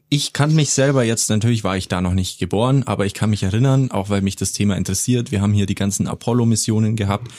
ich 0.09 0.33
kann 0.33 0.53
mich 0.53 0.71
selber 0.71 1.03
jetzt, 1.03 1.29
natürlich 1.29 1.63
war 1.63 1.77
ich 1.77 1.87
da 1.87 2.01
noch 2.01 2.13
nicht 2.13 2.39
geboren, 2.39 2.83
aber 2.83 3.05
ich 3.05 3.13
kann 3.13 3.29
mich 3.29 3.43
erinnern, 3.43 3.91
auch 3.91 4.09
weil 4.09 4.21
mich 4.21 4.35
das 4.35 4.51
Thema 4.51 4.77
interessiert. 4.77 5.31
Wir 5.31 5.41
haben 5.41 5.53
hier 5.53 5.65
die 5.65 5.75
ganzen 5.75 6.07
Apollo-Missionen 6.07 6.95
gehabt, 6.95 7.31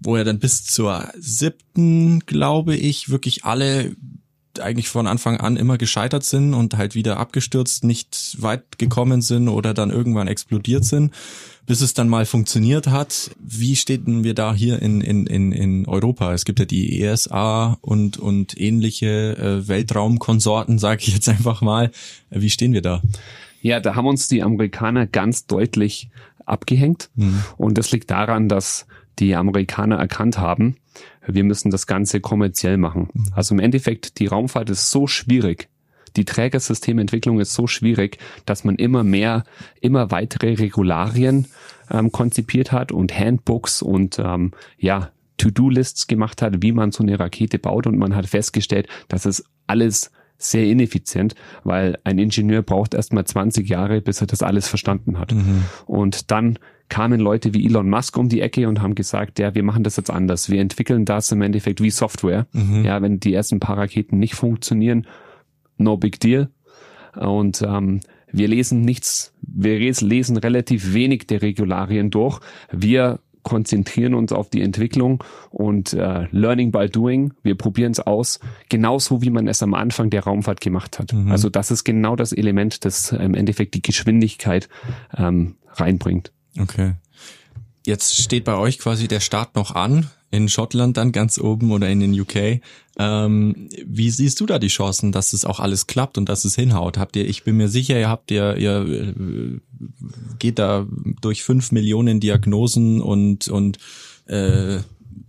wo 0.00 0.16
ja 0.16 0.24
dann 0.24 0.38
bis 0.38 0.64
zur 0.64 1.10
siebten, 1.18 2.20
glaube 2.20 2.76
ich, 2.76 3.10
wirklich 3.10 3.44
alle 3.44 3.96
eigentlich 4.60 4.88
von 4.88 5.06
Anfang 5.06 5.38
an 5.38 5.56
immer 5.56 5.78
gescheitert 5.78 6.24
sind 6.24 6.54
und 6.54 6.76
halt 6.76 6.94
wieder 6.94 7.18
abgestürzt, 7.18 7.84
nicht 7.84 8.36
weit 8.40 8.78
gekommen 8.78 9.22
sind 9.22 9.48
oder 9.48 9.74
dann 9.74 9.90
irgendwann 9.90 10.28
explodiert 10.28 10.84
sind, 10.84 11.12
bis 11.66 11.80
es 11.80 11.94
dann 11.94 12.08
mal 12.08 12.26
funktioniert 12.26 12.86
hat. 12.86 13.30
Wie 13.38 13.76
stehen 13.76 14.24
wir 14.24 14.34
da 14.34 14.54
hier 14.54 14.80
in, 14.80 15.00
in, 15.00 15.26
in, 15.26 15.52
in 15.52 15.86
Europa? 15.86 16.32
Es 16.32 16.44
gibt 16.44 16.58
ja 16.58 16.64
die 16.64 17.02
ESA 17.02 17.78
und, 17.80 18.16
und 18.18 18.58
ähnliche 18.60 19.36
äh, 19.36 19.68
Weltraumkonsorten, 19.68 20.78
sage 20.78 21.02
ich 21.02 21.14
jetzt 21.14 21.28
einfach 21.28 21.60
mal. 21.60 21.90
Wie 22.30 22.50
stehen 22.50 22.72
wir 22.72 22.82
da? 22.82 23.02
Ja, 23.60 23.80
da 23.80 23.94
haben 23.94 24.06
uns 24.06 24.28
die 24.28 24.42
Amerikaner 24.42 25.06
ganz 25.06 25.46
deutlich 25.46 26.08
abgehängt. 26.46 27.10
Mhm. 27.16 27.42
Und 27.56 27.78
das 27.78 27.90
liegt 27.92 28.10
daran, 28.10 28.48
dass 28.48 28.86
die 29.18 29.34
Amerikaner 29.34 29.96
erkannt 29.96 30.38
haben, 30.38 30.76
wir 31.26 31.44
müssen 31.44 31.70
das 31.70 31.86
Ganze 31.86 32.20
kommerziell 32.20 32.76
machen. 32.76 33.08
Mhm. 33.12 33.26
Also 33.32 33.54
im 33.54 33.60
Endeffekt, 33.60 34.18
die 34.18 34.26
Raumfahrt 34.26 34.70
ist 34.70 34.90
so 34.90 35.06
schwierig, 35.06 35.68
die 36.16 36.24
Trägersystementwicklung 36.24 37.40
ist 37.40 37.54
so 37.54 37.66
schwierig, 37.66 38.18
dass 38.44 38.64
man 38.64 38.76
immer 38.76 39.04
mehr, 39.04 39.44
immer 39.80 40.10
weitere 40.10 40.54
Regularien 40.54 41.46
ähm, 41.90 42.12
konzipiert 42.12 42.72
hat 42.72 42.92
und 42.92 43.16
Handbooks 43.16 43.82
und 43.82 44.18
ähm, 44.18 44.52
ja, 44.78 45.10
To-Do-Lists 45.36 46.06
gemacht 46.08 46.42
hat, 46.42 46.62
wie 46.62 46.72
man 46.72 46.90
so 46.90 47.02
eine 47.02 47.18
Rakete 47.18 47.58
baut 47.58 47.86
und 47.86 47.96
man 47.96 48.16
hat 48.16 48.26
festgestellt, 48.26 48.88
dass 49.08 49.24
es 49.24 49.44
alles 49.66 50.10
sehr 50.36 50.66
ineffizient, 50.66 51.34
weil 51.64 51.98
ein 52.04 52.18
Ingenieur 52.18 52.62
braucht 52.62 52.94
erstmal 52.94 53.24
20 53.24 53.68
Jahre, 53.68 54.00
bis 54.00 54.20
er 54.20 54.28
das 54.28 54.42
alles 54.42 54.68
verstanden 54.68 55.18
hat. 55.18 55.32
Mhm. 55.32 55.64
Und 55.86 56.30
dann 56.30 56.58
kamen 56.88 57.20
Leute 57.20 57.54
wie 57.54 57.66
Elon 57.66 57.88
Musk 57.88 58.16
um 58.16 58.28
die 58.28 58.40
Ecke 58.40 58.68
und 58.68 58.80
haben 58.80 58.94
gesagt, 58.94 59.38
ja, 59.38 59.54
wir 59.54 59.62
machen 59.62 59.84
das 59.84 59.96
jetzt 59.96 60.10
anders. 60.10 60.50
Wir 60.50 60.60
entwickeln 60.60 61.04
das 61.04 61.30
im 61.32 61.42
Endeffekt 61.42 61.82
wie 61.82 61.90
Software. 61.90 62.46
Mhm. 62.52 62.84
Ja, 62.84 63.02
wenn 63.02 63.20
die 63.20 63.34
ersten 63.34 63.60
paar 63.60 63.78
Raketen 63.78 64.18
nicht 64.18 64.34
funktionieren, 64.34 65.06
no 65.76 65.96
big 65.96 66.20
deal. 66.20 66.48
Und 67.16 67.62
ähm, 67.62 68.00
wir 68.30 68.48
lesen 68.48 68.82
nichts, 68.82 69.32
wir 69.40 69.78
lesen 69.78 70.36
relativ 70.36 70.92
wenig 70.92 71.26
der 71.26 71.42
Regularien 71.42 72.10
durch. 72.10 72.40
Wir 72.70 73.20
konzentrieren 73.42 74.14
uns 74.14 74.32
auf 74.32 74.50
die 74.50 74.60
Entwicklung 74.60 75.24
und 75.50 75.94
äh, 75.94 76.26
Learning 76.32 76.70
by 76.70 76.88
Doing. 76.88 77.32
Wir 77.42 77.54
probieren 77.54 77.92
es 77.92 78.00
aus, 78.00 78.40
genauso 78.68 79.22
wie 79.22 79.30
man 79.30 79.48
es 79.48 79.62
am 79.62 79.72
Anfang 79.72 80.10
der 80.10 80.24
Raumfahrt 80.24 80.60
gemacht 80.60 80.98
hat. 80.98 81.14
Mhm. 81.14 81.30
Also 81.30 81.48
das 81.48 81.70
ist 81.70 81.84
genau 81.84 82.14
das 82.14 82.32
Element, 82.32 82.84
das 82.84 83.12
im 83.12 83.34
Endeffekt 83.34 83.74
die 83.74 83.82
Geschwindigkeit 83.82 84.68
ähm, 85.16 85.54
reinbringt. 85.72 86.32
Okay. 86.56 86.94
Jetzt 87.86 88.20
steht 88.20 88.44
bei 88.44 88.56
euch 88.56 88.78
quasi 88.78 89.08
der 89.08 89.20
Start 89.20 89.54
noch 89.54 89.74
an, 89.74 90.10
in 90.30 90.48
Schottland 90.48 90.96
dann 90.96 91.12
ganz 91.12 91.38
oben 91.38 91.72
oder 91.72 91.88
in 91.88 92.00
den 92.00 92.18
UK. 92.18 92.60
Ähm, 92.98 93.68
wie 93.86 94.10
siehst 94.10 94.40
du 94.40 94.46
da 94.46 94.58
die 94.58 94.68
Chancen, 94.68 95.12
dass 95.12 95.32
es 95.32 95.44
auch 95.44 95.60
alles 95.60 95.86
klappt 95.86 96.18
und 96.18 96.28
dass 96.28 96.44
es 96.44 96.54
hinhaut? 96.54 96.98
Habt 96.98 97.16
ihr, 97.16 97.26
ich 97.26 97.44
bin 97.44 97.56
mir 97.56 97.68
sicher, 97.68 97.98
ihr 97.98 98.08
habt 98.08 98.30
ihr, 98.30 98.56
ihr 98.56 98.86
äh, 98.86 99.60
geht 100.38 100.58
da 100.58 100.86
durch 101.20 101.44
fünf 101.44 101.72
Millionen 101.72 102.20
Diagnosen 102.20 103.00
und, 103.00 103.48
und 103.48 103.78
äh, 104.26 104.80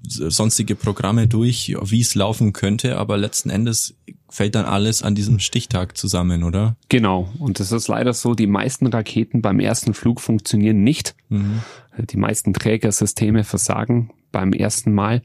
sonstige 0.09 0.75
Programme 0.75 1.27
durch, 1.27 1.75
wie 1.81 2.01
es 2.01 2.15
laufen 2.15 2.53
könnte, 2.53 2.97
aber 2.97 3.17
letzten 3.17 3.49
Endes 3.49 3.95
fällt 4.29 4.55
dann 4.55 4.65
alles 4.65 5.03
an 5.03 5.15
diesem 5.15 5.39
Stichtag 5.39 5.97
zusammen, 5.97 6.43
oder? 6.43 6.75
Genau. 6.89 7.29
Und 7.39 7.59
es 7.59 7.71
ist 7.71 7.87
leider 7.87 8.13
so, 8.13 8.35
die 8.35 8.47
meisten 8.47 8.87
Raketen 8.87 9.41
beim 9.41 9.59
ersten 9.59 9.93
Flug 9.93 10.21
funktionieren 10.21 10.83
nicht. 10.83 11.15
Mhm. 11.29 11.61
Die 11.97 12.17
meisten 12.17 12.53
Trägersysteme 12.53 13.43
versagen 13.43 14.11
beim 14.31 14.53
ersten 14.53 14.93
Mal. 14.93 15.21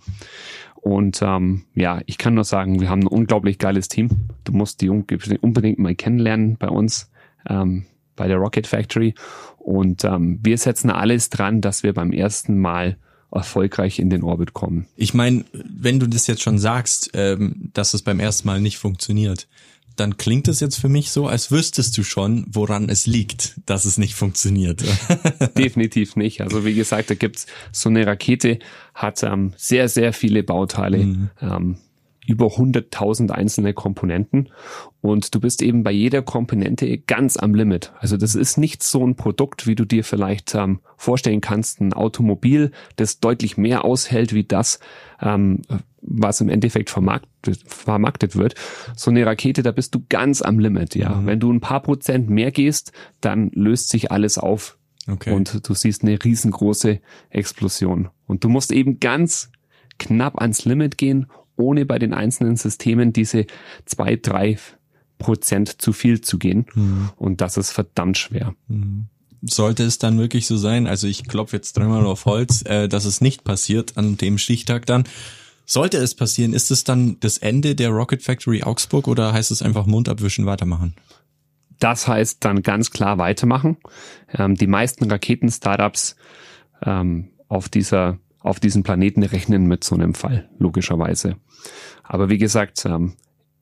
Und 0.74 1.22
ähm, 1.22 1.64
ja, 1.74 2.02
ich 2.06 2.18
kann 2.18 2.34
nur 2.34 2.44
sagen, 2.44 2.80
wir 2.80 2.90
haben 2.90 3.02
ein 3.02 3.08
unglaublich 3.08 3.58
geiles 3.58 3.88
Team. 3.88 4.28
Du 4.44 4.52
musst 4.52 4.80
die 4.80 4.90
unbedingt 4.90 5.78
mal 5.78 5.94
kennenlernen 5.94 6.56
bei 6.58 6.68
uns, 6.68 7.10
ähm, 7.48 7.86
bei 8.16 8.28
der 8.28 8.36
Rocket 8.36 8.66
Factory. 8.66 9.14
Und 9.58 10.04
ähm, 10.04 10.40
wir 10.42 10.58
setzen 10.58 10.90
alles 10.90 11.30
dran, 11.30 11.60
dass 11.60 11.82
wir 11.82 11.94
beim 11.94 12.12
ersten 12.12 12.58
Mal 12.58 12.98
erfolgreich 13.34 13.98
in 13.98 14.10
den 14.10 14.22
Orbit 14.22 14.54
kommen. 14.54 14.86
Ich 14.96 15.14
meine, 15.14 15.44
wenn 15.52 16.00
du 16.00 16.06
das 16.06 16.26
jetzt 16.26 16.42
schon 16.42 16.58
sagst, 16.58 17.10
ähm, 17.14 17.70
dass 17.72 17.94
es 17.94 18.02
beim 18.02 18.20
ersten 18.20 18.46
Mal 18.46 18.60
nicht 18.60 18.78
funktioniert, 18.78 19.48
dann 19.96 20.16
klingt 20.16 20.48
es 20.48 20.60
jetzt 20.60 20.76
für 20.76 20.88
mich 20.88 21.10
so, 21.10 21.28
als 21.28 21.50
wüsstest 21.50 21.96
du 21.96 22.02
schon, 22.02 22.46
woran 22.50 22.88
es 22.88 23.06
liegt, 23.06 23.60
dass 23.66 23.84
es 23.84 23.98
nicht 23.98 24.14
funktioniert. 24.14 24.82
Definitiv 25.58 26.16
nicht. 26.16 26.40
Also 26.40 26.64
wie 26.64 26.74
gesagt, 26.74 27.10
da 27.10 27.14
gibt's 27.14 27.46
so 27.72 27.88
eine 27.88 28.06
Rakete, 28.06 28.58
hat 28.94 29.22
ähm, 29.22 29.52
sehr, 29.56 29.88
sehr 29.88 30.12
viele 30.12 30.42
Bauteile. 30.42 30.98
Mhm. 30.98 31.30
Ähm, 31.40 31.76
über 32.26 32.46
100.000 32.46 33.30
einzelne 33.30 33.74
Komponenten 33.74 34.50
und 35.00 35.34
du 35.34 35.40
bist 35.40 35.60
eben 35.60 35.82
bei 35.82 35.92
jeder 35.92 36.22
Komponente 36.22 36.96
ganz 36.96 37.36
am 37.36 37.54
Limit. 37.54 37.92
Also 37.98 38.16
das 38.16 38.34
ist 38.34 38.56
nicht 38.56 38.82
so 38.82 39.06
ein 39.06 39.16
Produkt, 39.16 39.66
wie 39.66 39.74
du 39.74 39.84
dir 39.84 40.02
vielleicht 40.04 40.54
ähm, 40.54 40.80
vorstellen 40.96 41.42
kannst, 41.42 41.80
ein 41.80 41.92
Automobil, 41.92 42.70
das 42.96 43.20
deutlich 43.20 43.58
mehr 43.58 43.84
aushält 43.84 44.32
wie 44.32 44.44
das, 44.44 44.80
ähm, 45.20 45.60
was 46.00 46.40
im 46.40 46.48
Endeffekt 46.48 46.88
vermarktet, 46.90 47.62
vermarktet 47.66 48.36
wird. 48.36 48.54
So 48.96 49.10
eine 49.10 49.26
Rakete, 49.26 49.62
da 49.62 49.72
bist 49.72 49.94
du 49.94 50.02
ganz 50.08 50.40
am 50.40 50.58
Limit, 50.58 50.94
ja. 50.94 51.16
Mhm. 51.16 51.26
Wenn 51.26 51.40
du 51.40 51.52
ein 51.52 51.60
paar 51.60 51.82
Prozent 51.82 52.30
mehr 52.30 52.50
gehst, 52.50 52.92
dann 53.20 53.50
löst 53.54 53.90
sich 53.90 54.10
alles 54.10 54.38
auf. 54.38 54.78
Okay. 55.06 55.34
Und 55.34 55.68
du 55.68 55.74
siehst 55.74 56.02
eine 56.02 56.22
riesengroße 56.22 57.00
Explosion. 57.28 58.08
Und 58.26 58.42
du 58.42 58.48
musst 58.48 58.72
eben 58.72 59.00
ganz 59.00 59.50
knapp 59.98 60.40
ans 60.40 60.64
Limit 60.64 60.98
gehen, 60.98 61.26
ohne 61.56 61.86
bei 61.86 61.98
den 61.98 62.14
einzelnen 62.14 62.56
Systemen 62.56 63.12
diese 63.12 63.46
zwei, 63.84 64.16
drei 64.16 64.58
Prozent 65.18 65.80
zu 65.80 65.92
viel 65.92 66.20
zu 66.20 66.38
gehen. 66.38 66.66
Mhm. 66.74 67.10
Und 67.16 67.40
das 67.40 67.56
ist 67.56 67.70
verdammt 67.70 68.18
schwer. 68.18 68.54
Mhm. 68.68 69.06
Sollte 69.42 69.84
es 69.84 69.98
dann 69.98 70.18
wirklich 70.18 70.46
so 70.46 70.56
sein, 70.56 70.86
also 70.86 71.06
ich 71.06 71.28
klopfe 71.28 71.56
jetzt 71.56 71.76
dreimal 71.76 72.06
auf 72.06 72.24
Holz, 72.24 72.62
äh, 72.62 72.88
dass 72.88 73.04
es 73.04 73.20
nicht 73.20 73.44
passiert 73.44 73.96
an 73.96 74.16
dem 74.16 74.38
Stichtag 74.38 74.86
dann, 74.86 75.04
sollte 75.66 75.96
es 75.98 76.14
passieren, 76.14 76.52
ist 76.52 76.70
es 76.70 76.84
dann 76.84 77.18
das 77.20 77.38
Ende 77.38 77.74
der 77.74 77.90
Rocket 77.90 78.22
Factory 78.22 78.62
Augsburg 78.62 79.08
oder 79.08 79.32
heißt 79.32 79.50
es 79.50 79.62
einfach 79.62 79.86
Mund 79.86 80.08
abwischen, 80.08 80.46
weitermachen? 80.46 80.94
Das 81.78 82.06
heißt 82.06 82.44
dann 82.44 82.62
ganz 82.62 82.90
klar 82.90 83.18
weitermachen. 83.18 83.78
Ähm, 84.32 84.54
die 84.54 84.66
meisten 84.66 85.10
Raketen-Startups 85.10 86.16
ähm, 86.84 87.30
auf 87.48 87.68
dieser 87.68 88.18
auf 88.44 88.60
diesem 88.60 88.82
Planeten 88.82 89.22
rechnen 89.22 89.66
mit 89.66 89.82
so 89.84 89.94
einem 89.94 90.14
Fall, 90.14 90.48
logischerweise. 90.58 91.36
Aber 92.02 92.28
wie 92.28 92.38
gesagt, 92.38 92.84
ähm, 92.84 93.14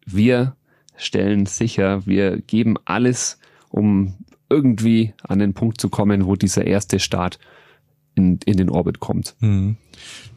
wir 0.05 0.57
stellen 0.97 1.47
sicher, 1.47 2.05
wir 2.05 2.39
geben 2.41 2.77
alles, 2.85 3.39
um 3.71 4.17
irgendwie 4.51 5.15
an 5.23 5.39
den 5.39 5.55
Punkt 5.55 5.81
zu 5.81 5.89
kommen, 5.89 6.27
wo 6.27 6.35
dieser 6.35 6.67
erste 6.67 6.99
Start 6.99 7.39
in, 8.17 8.41
in 8.45 8.57
den 8.57 8.69
Orbit 8.69 8.99
kommt. 8.99 9.37
Hm. 9.39 9.77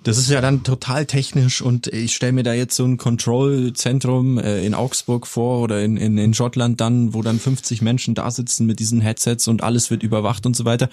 Das 0.04 0.20
ist 0.20 0.30
ja 0.30 0.42
dann 0.42 0.64
total 0.64 1.08
technisch 1.08 1.64
und 1.64 1.88
ich 1.88 2.16
stelle 2.16 2.34
mir 2.34 2.44
da 2.44 2.54
jetzt 2.54 2.76
so 2.76 2.86
ein 2.86 2.98
Kontrollzentrum 2.98 4.38
äh, 4.38 4.64
in 4.64 4.76
Augsburg 4.76 5.26
vor 5.26 5.60
oder 5.62 5.84
in, 5.84 5.98
in, 5.98 6.20
in 6.20 6.36
Schottland 6.36 6.80
dann, 6.80 7.16
wo 7.16 7.24
dann 7.24 7.40
50 7.40 7.82
Menschen 7.82 8.14
da 8.14 8.30
sitzen 8.30 8.68
mit 8.68 8.80
diesen 8.80 9.02
Headsets 9.02 9.48
und 9.48 9.64
alles 9.64 9.90
wird 9.90 10.04
überwacht 10.04 10.46
und 10.46 10.56
so 10.56 10.66
weiter. 10.66 10.90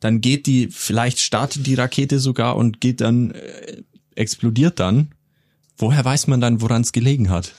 Dann 0.00 0.20
geht 0.20 0.46
die, 0.46 0.68
vielleicht 0.70 1.20
startet 1.20 1.66
die 1.66 1.74
Rakete 1.74 2.18
sogar 2.18 2.56
und 2.56 2.80
geht 2.80 3.00
dann, 3.00 3.32
äh, 3.32 3.82
explodiert 4.14 4.80
dann. 4.80 5.12
Woher 5.76 6.04
weiß 6.04 6.26
man 6.26 6.40
dann, 6.40 6.60
woran 6.60 6.82
es 6.82 6.92
gelegen 6.92 7.30
hat? 7.30 7.54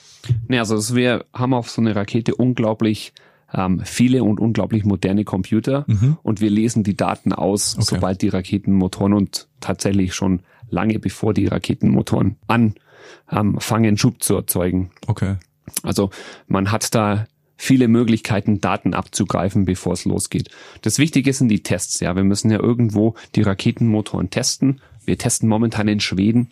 Nee, 0.48 0.58
also 0.58 0.94
wir 0.94 1.24
haben 1.32 1.54
auf 1.54 1.70
so 1.70 1.80
eine 1.80 1.96
Rakete 1.96 2.34
unglaublich 2.34 3.12
ähm, 3.52 3.80
viele 3.84 4.22
und 4.22 4.38
unglaublich 4.38 4.84
moderne 4.84 5.24
Computer 5.24 5.84
mhm. 5.86 6.18
und 6.22 6.40
wir 6.40 6.50
lesen 6.50 6.84
die 6.84 6.96
Daten 6.96 7.32
aus, 7.32 7.76
okay. 7.76 7.84
sobald 7.84 8.22
die 8.22 8.28
Raketenmotoren 8.28 9.12
und 9.12 9.48
tatsächlich 9.60 10.14
schon 10.14 10.42
lange 10.68 10.98
bevor 10.98 11.34
die 11.34 11.46
Raketenmotoren 11.46 12.36
anfangen, 12.46 13.84
ähm, 13.84 13.96
Schub 13.96 14.22
zu 14.22 14.36
erzeugen. 14.36 14.90
Okay. 15.06 15.36
Also 15.82 16.10
man 16.46 16.70
hat 16.70 16.94
da 16.94 17.26
viele 17.60 17.88
Möglichkeiten, 17.88 18.62
Daten 18.62 18.94
abzugreifen, 18.94 19.66
bevor 19.66 19.92
es 19.92 20.06
losgeht. 20.06 20.48
Das 20.80 20.98
Wichtige 20.98 21.30
sind 21.34 21.48
die 21.48 21.62
Tests. 21.62 22.00
Ja, 22.00 22.16
wir 22.16 22.24
müssen 22.24 22.50
ja 22.50 22.58
irgendwo 22.58 23.16
die 23.34 23.42
Raketenmotoren 23.42 24.30
testen. 24.30 24.80
Wir 25.04 25.18
testen 25.18 25.46
momentan 25.46 25.86
in 25.86 26.00
Schweden. 26.00 26.48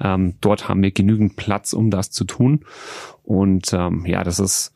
Ähm, 0.00 0.36
dort 0.40 0.66
haben 0.66 0.82
wir 0.82 0.90
genügend 0.90 1.36
Platz, 1.36 1.74
um 1.74 1.90
das 1.90 2.10
zu 2.12 2.24
tun. 2.24 2.64
Und 3.24 3.74
ähm, 3.74 4.06
ja, 4.06 4.24
das 4.24 4.38
ist 4.38 4.72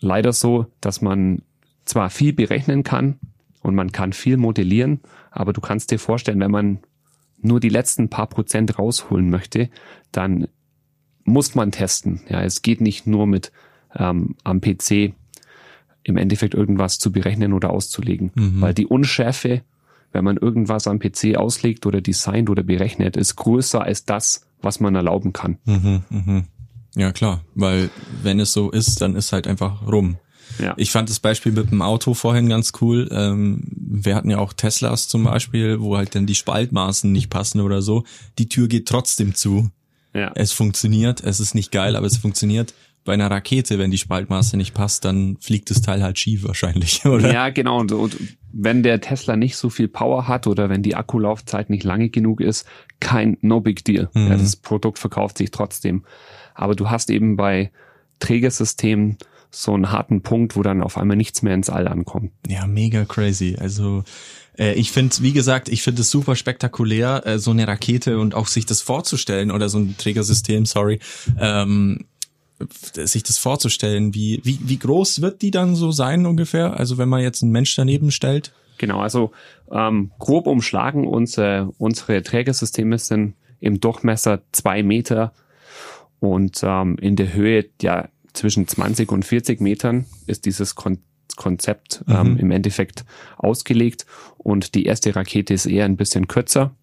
leider 0.00 0.32
so, 0.32 0.64
dass 0.80 1.02
man 1.02 1.42
zwar 1.84 2.08
viel 2.08 2.32
berechnen 2.32 2.82
kann 2.82 3.18
und 3.60 3.74
man 3.74 3.92
kann 3.92 4.14
viel 4.14 4.38
modellieren, 4.38 5.00
aber 5.30 5.52
du 5.52 5.60
kannst 5.60 5.90
dir 5.90 5.98
vorstellen, 5.98 6.40
wenn 6.40 6.50
man 6.50 6.78
nur 7.42 7.60
die 7.60 7.68
letzten 7.68 8.08
paar 8.08 8.28
Prozent 8.28 8.78
rausholen 8.78 9.28
möchte, 9.28 9.68
dann 10.10 10.48
muss 11.24 11.54
man 11.54 11.70
testen. 11.70 12.22
Ja, 12.30 12.42
es 12.42 12.62
geht 12.62 12.80
nicht 12.80 13.06
nur 13.06 13.26
mit 13.26 13.52
ähm, 13.98 14.36
am 14.44 14.60
PC 14.60 15.14
im 16.02 16.16
Endeffekt 16.16 16.54
irgendwas 16.54 16.98
zu 16.98 17.10
berechnen 17.10 17.52
oder 17.52 17.70
auszulegen, 17.70 18.30
mhm. 18.34 18.60
weil 18.60 18.74
die 18.74 18.86
Unschärfe, 18.86 19.62
wenn 20.12 20.24
man 20.24 20.36
irgendwas 20.36 20.86
am 20.86 20.98
PC 20.98 21.36
auslegt 21.36 21.84
oder 21.84 22.00
designt 22.00 22.48
oder 22.48 22.62
berechnet, 22.62 23.16
ist 23.16 23.36
größer 23.36 23.82
als 23.82 24.04
das, 24.04 24.46
was 24.62 24.80
man 24.80 24.94
erlauben 24.94 25.32
kann. 25.32 25.58
Mhm, 25.64 26.02
mh. 26.08 26.44
Ja 26.94 27.12
klar, 27.12 27.42
weil 27.54 27.90
wenn 28.22 28.40
es 28.40 28.52
so 28.52 28.70
ist, 28.70 29.02
dann 29.02 29.16
ist 29.16 29.32
halt 29.32 29.46
einfach 29.46 29.86
rum. 29.86 30.16
Ja. 30.58 30.74
Ich 30.76 30.90
fand 30.90 31.10
das 31.10 31.20
Beispiel 31.20 31.52
mit 31.52 31.70
dem 31.70 31.82
Auto 31.82 32.14
vorhin 32.14 32.48
ganz 32.48 32.72
cool. 32.80 33.08
Ähm, 33.10 33.64
wir 33.76 34.14
hatten 34.14 34.30
ja 34.30 34.38
auch 34.38 34.52
Teslas 34.52 35.08
zum 35.08 35.24
Beispiel, 35.24 35.80
wo 35.80 35.96
halt 35.96 36.14
dann 36.14 36.26
die 36.26 36.34
Spaltmaßen 36.34 37.10
nicht 37.10 37.28
passen 37.28 37.60
oder 37.60 37.82
so. 37.82 38.04
Die 38.38 38.48
Tür 38.48 38.68
geht 38.68 38.88
trotzdem 38.88 39.34
zu. 39.34 39.70
Ja. 40.14 40.32
Es 40.34 40.52
funktioniert, 40.52 41.22
es 41.22 41.40
ist 41.40 41.54
nicht 41.54 41.72
geil, 41.72 41.96
aber 41.96 42.06
es 42.06 42.16
funktioniert. 42.16 42.72
Bei 43.06 43.14
einer 43.14 43.30
Rakete, 43.30 43.78
wenn 43.78 43.90
die 43.90 43.98
Spaltmaße 43.98 44.56
nicht 44.56 44.74
passt, 44.74 45.04
dann 45.04 45.38
fliegt 45.40 45.70
das 45.70 45.80
Teil 45.80 46.02
halt 46.02 46.18
schief 46.18 46.44
wahrscheinlich, 46.44 47.04
oder? 47.06 47.32
Ja, 47.32 47.48
genau. 47.48 47.80
Und, 47.80 47.92
und 47.92 48.16
wenn 48.52 48.82
der 48.82 49.00
Tesla 49.00 49.36
nicht 49.36 49.56
so 49.56 49.70
viel 49.70 49.88
Power 49.88 50.28
hat 50.28 50.46
oder 50.46 50.68
wenn 50.68 50.82
die 50.82 50.96
Akkulaufzeit 50.96 51.70
nicht 51.70 51.84
lange 51.84 52.10
genug 52.10 52.40
ist, 52.40 52.66
kein 53.00 53.38
no 53.40 53.60
big 53.60 53.84
deal. 53.84 54.10
Mhm. 54.12 54.28
Ja, 54.28 54.36
das 54.36 54.56
Produkt 54.56 54.98
verkauft 54.98 55.38
sich 55.38 55.50
trotzdem. 55.50 56.04
Aber 56.54 56.74
du 56.74 56.90
hast 56.90 57.08
eben 57.10 57.36
bei 57.36 57.70
Trägersystemen 58.18 59.18
so 59.50 59.72
einen 59.72 59.92
harten 59.92 60.22
Punkt, 60.22 60.56
wo 60.56 60.62
dann 60.62 60.82
auf 60.82 60.98
einmal 60.98 61.16
nichts 61.16 61.42
mehr 61.42 61.54
ins 61.54 61.70
All 61.70 61.88
ankommt. 61.88 62.32
Ja, 62.46 62.66
mega 62.66 63.04
crazy. 63.04 63.56
Also 63.58 64.04
äh, 64.58 64.74
ich 64.74 64.90
finde, 64.90 65.14
wie 65.20 65.32
gesagt, 65.32 65.68
ich 65.68 65.82
finde 65.82 66.02
es 66.02 66.10
super 66.10 66.36
spektakulär, 66.36 67.26
äh, 67.26 67.38
so 67.38 67.50
eine 67.52 67.66
Rakete 67.68 68.18
und 68.18 68.34
auch 68.34 68.48
sich 68.48 68.66
das 68.66 68.82
vorzustellen 68.82 69.50
oder 69.50 69.68
so 69.68 69.78
ein 69.78 69.96
Trägersystem, 69.96 70.66
sorry, 70.66 70.98
ähm, 71.38 72.06
sich 72.92 73.22
das 73.22 73.38
vorzustellen. 73.38 74.14
Wie, 74.14 74.40
wie, 74.44 74.58
wie 74.62 74.78
groß 74.78 75.20
wird 75.20 75.42
die 75.42 75.50
dann 75.50 75.76
so 75.76 75.90
sein 75.90 76.26
ungefähr? 76.26 76.74
Also 76.76 76.98
wenn 76.98 77.08
man 77.08 77.22
jetzt 77.22 77.42
einen 77.42 77.52
Mensch 77.52 77.74
daneben 77.74 78.10
stellt? 78.10 78.52
Genau, 78.78 79.00
also 79.00 79.32
ähm, 79.70 80.12
grob 80.18 80.46
umschlagen 80.46 81.06
unsere, 81.06 81.72
unsere 81.78 82.22
Trägersysteme 82.22 82.98
sind 82.98 83.34
im 83.60 83.80
Durchmesser 83.80 84.42
zwei 84.52 84.82
Meter 84.82 85.32
und 86.20 86.60
ähm, 86.62 86.96
in 87.00 87.16
der 87.16 87.32
Höhe 87.32 87.66
ja 87.80 88.08
zwischen 88.32 88.68
20 88.68 89.10
und 89.12 89.24
40 89.24 89.60
Metern 89.60 90.06
ist 90.26 90.44
dieses 90.44 90.74
Kon 90.74 90.98
Konzept 91.36 92.02
ähm, 92.08 92.32
mhm. 92.32 92.38
im 92.38 92.50
Endeffekt 92.50 93.04
ausgelegt. 93.36 94.06
Und 94.38 94.74
die 94.74 94.86
erste 94.86 95.14
Rakete 95.14 95.52
ist 95.52 95.66
eher 95.66 95.84
ein 95.84 95.98
bisschen 95.98 96.28
kürzer 96.28 96.74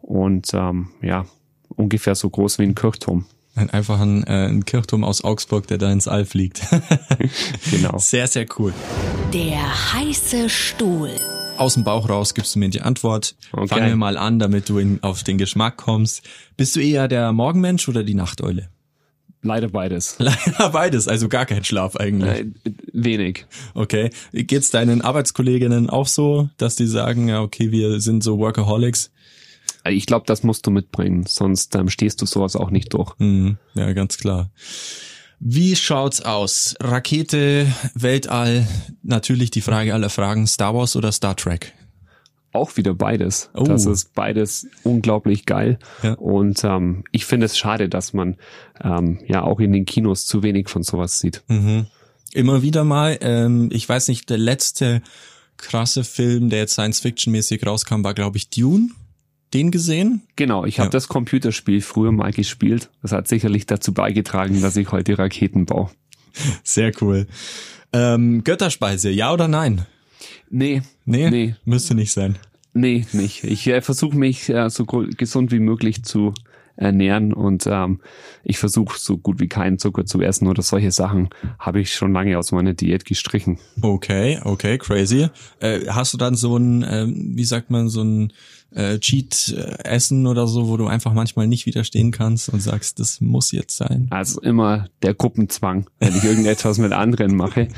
und 0.00 0.54
ähm, 0.54 0.88
ja, 1.02 1.26
ungefähr 1.68 2.14
so 2.14 2.30
groß 2.30 2.58
wie 2.58 2.62
ein 2.62 2.74
Kirchturm. 2.74 3.26
Einfach 3.56 4.00
ein, 4.00 4.22
äh, 4.24 4.48
ein 4.48 4.64
Kirchturm 4.66 5.02
aus 5.02 5.24
Augsburg, 5.24 5.66
der 5.66 5.78
da 5.78 5.90
ins 5.90 6.06
All 6.06 6.26
fliegt. 6.26 6.60
genau. 7.70 7.96
Sehr, 7.98 8.26
sehr 8.26 8.46
cool. 8.58 8.74
Der 9.32 9.94
heiße 9.94 10.50
Stuhl 10.50 11.10
aus 11.56 11.74
dem 11.74 11.84
Bauch 11.84 12.08
raus 12.08 12.34
gibst 12.34 12.54
du 12.54 12.58
mir 12.58 12.68
die 12.68 12.82
Antwort. 12.82 13.34
Okay. 13.52 13.68
Fangen 13.68 13.88
wir 13.88 13.96
mal 13.96 14.18
an, 14.18 14.38
damit 14.38 14.68
du 14.68 14.78
in, 14.78 15.02
auf 15.02 15.22
den 15.22 15.38
Geschmack 15.38 15.78
kommst. 15.78 16.22
Bist 16.58 16.76
du 16.76 16.80
eher 16.80 17.08
der 17.08 17.32
Morgenmensch 17.32 17.88
oder 17.88 18.04
die 18.04 18.14
Nachteule? 18.14 18.68
Leider 19.42 19.68
beides. 19.68 20.16
Leider 20.18 20.70
beides, 20.70 21.08
also 21.08 21.28
gar 21.28 21.46
kein 21.46 21.64
Schlaf 21.64 21.96
eigentlich. 21.96 22.30
Äh, 22.30 22.46
wenig. 22.92 23.46
Okay. 23.74 24.10
Geht's 24.32 24.70
deinen 24.70 25.02
Arbeitskolleginnen 25.02 25.88
auch 25.88 26.08
so, 26.08 26.50
dass 26.58 26.76
die 26.76 26.86
sagen, 26.86 27.28
ja, 27.28 27.40
okay, 27.40 27.70
wir 27.70 28.00
sind 28.00 28.22
so 28.22 28.38
Workaholics? 28.38 29.10
Ich 29.90 30.06
glaube, 30.06 30.26
das 30.26 30.42
musst 30.42 30.66
du 30.66 30.70
mitbringen, 30.70 31.24
sonst 31.26 31.74
ähm, 31.74 31.88
stehst 31.88 32.20
du 32.22 32.26
sowas 32.26 32.56
auch 32.56 32.70
nicht 32.70 32.94
durch. 32.94 33.12
Mhm. 33.18 33.58
Ja, 33.74 33.92
ganz 33.92 34.18
klar. 34.18 34.50
Wie 35.38 35.76
schaut's 35.76 36.22
aus? 36.22 36.76
Rakete, 36.80 37.66
Weltall, 37.94 38.66
natürlich 39.02 39.50
die 39.50 39.60
Frage 39.60 39.92
aller 39.92 40.08
Fragen, 40.08 40.46
Star 40.46 40.74
Wars 40.74 40.96
oder 40.96 41.12
Star 41.12 41.36
Trek? 41.36 41.74
auch 42.56 42.76
wieder 42.76 42.94
beides. 42.94 43.50
Oh. 43.54 43.64
Das 43.64 43.86
ist 43.86 44.14
beides 44.14 44.66
unglaublich 44.82 45.46
geil. 45.46 45.78
Ja. 46.02 46.14
Und 46.14 46.64
ähm, 46.64 47.04
ich 47.12 47.26
finde 47.26 47.46
es 47.46 47.56
schade, 47.56 47.88
dass 47.88 48.12
man 48.12 48.36
ähm, 48.82 49.20
ja 49.28 49.42
auch 49.42 49.60
in 49.60 49.72
den 49.72 49.84
Kinos 49.84 50.26
zu 50.26 50.42
wenig 50.42 50.68
von 50.68 50.82
sowas 50.82 51.20
sieht. 51.20 51.44
Mhm. 51.48 51.86
Immer 52.32 52.62
wieder 52.62 52.84
mal, 52.84 53.18
ähm, 53.20 53.68
ich 53.72 53.88
weiß 53.88 54.08
nicht, 54.08 54.28
der 54.30 54.38
letzte 54.38 55.02
krasse 55.56 56.04
Film, 56.04 56.50
der 56.50 56.60
jetzt 56.60 56.72
Science-Fiction-mäßig 56.72 57.64
rauskam, 57.64 58.02
war, 58.02 58.14
glaube 58.14 58.36
ich, 58.36 58.50
Dune. 58.50 58.88
Den 59.56 59.70
gesehen? 59.70 60.20
Genau, 60.36 60.66
ich 60.66 60.78
habe 60.80 60.88
Ja. 60.88 60.90
das 60.90 61.08
Computerspiel 61.08 61.80
früher 61.80 62.12
mal 62.12 62.30
gespielt. 62.30 62.90
Das 63.00 63.12
hat 63.12 63.26
sicherlich 63.26 63.64
dazu 63.64 63.94
beigetragen, 63.94 64.60
dass 64.60 64.76
ich 64.76 64.92
heute 64.92 65.18
Raketen 65.18 65.64
baue. 65.64 65.88
Sehr 66.62 66.92
cool. 67.00 67.26
Ähm, 67.94 68.44
Götterspeise, 68.44 69.08
ja 69.08 69.32
oder 69.32 69.48
nein? 69.48 69.86
Nee, 70.50 70.82
Nee, 71.06 71.30
Nee. 71.30 71.54
müsste 71.64 71.94
nicht 71.94 72.12
sein. 72.12 72.36
nee, 72.74 73.06
nicht. 73.12 73.44
Ich 73.44 73.66
äh, 73.68 73.80
versuche 73.80 74.14
mich 74.18 74.50
äh, 74.50 74.68
so 74.68 74.84
gesund 74.84 75.52
wie 75.52 75.60
möglich 75.60 76.02
zu 76.04 76.34
ernähren 76.76 77.32
und 77.32 77.66
ähm, 77.66 78.00
ich 78.44 78.58
versuche 78.58 78.98
so 78.98 79.16
gut 79.16 79.40
wie 79.40 79.48
keinen 79.48 79.78
Zucker 79.78 80.04
zu 80.04 80.20
essen 80.20 80.46
oder 80.46 80.62
solche 80.62 80.90
Sachen 80.90 81.30
habe 81.58 81.80
ich 81.80 81.94
schon 81.94 82.12
lange 82.12 82.38
aus 82.38 82.52
meiner 82.52 82.74
Diät 82.74 83.04
gestrichen. 83.04 83.58
Okay, 83.80 84.40
okay, 84.44 84.78
crazy. 84.78 85.28
Äh, 85.60 85.86
hast 85.88 86.12
du 86.12 86.18
dann 86.18 86.34
so 86.34 86.56
ein, 86.56 86.84
ähm, 86.88 87.32
wie 87.34 87.44
sagt 87.44 87.70
man, 87.70 87.88
so 87.88 88.02
ein 88.02 88.32
äh, 88.74 88.98
Cheat-Essen 88.98 90.26
oder 90.26 90.46
so, 90.46 90.68
wo 90.68 90.76
du 90.76 90.86
einfach 90.86 91.12
manchmal 91.12 91.46
nicht 91.46 91.66
widerstehen 91.66 92.10
kannst 92.10 92.48
und 92.50 92.60
sagst, 92.60 93.00
das 93.00 93.20
muss 93.20 93.52
jetzt 93.52 93.76
sein? 93.76 94.06
Also 94.10 94.40
immer 94.40 94.88
der 95.02 95.14
Gruppenzwang. 95.14 95.88
Wenn 95.98 96.14
ich 96.14 96.24
irgendetwas 96.24 96.78
mit 96.78 96.92
anderen 96.92 97.36
mache, 97.36 97.68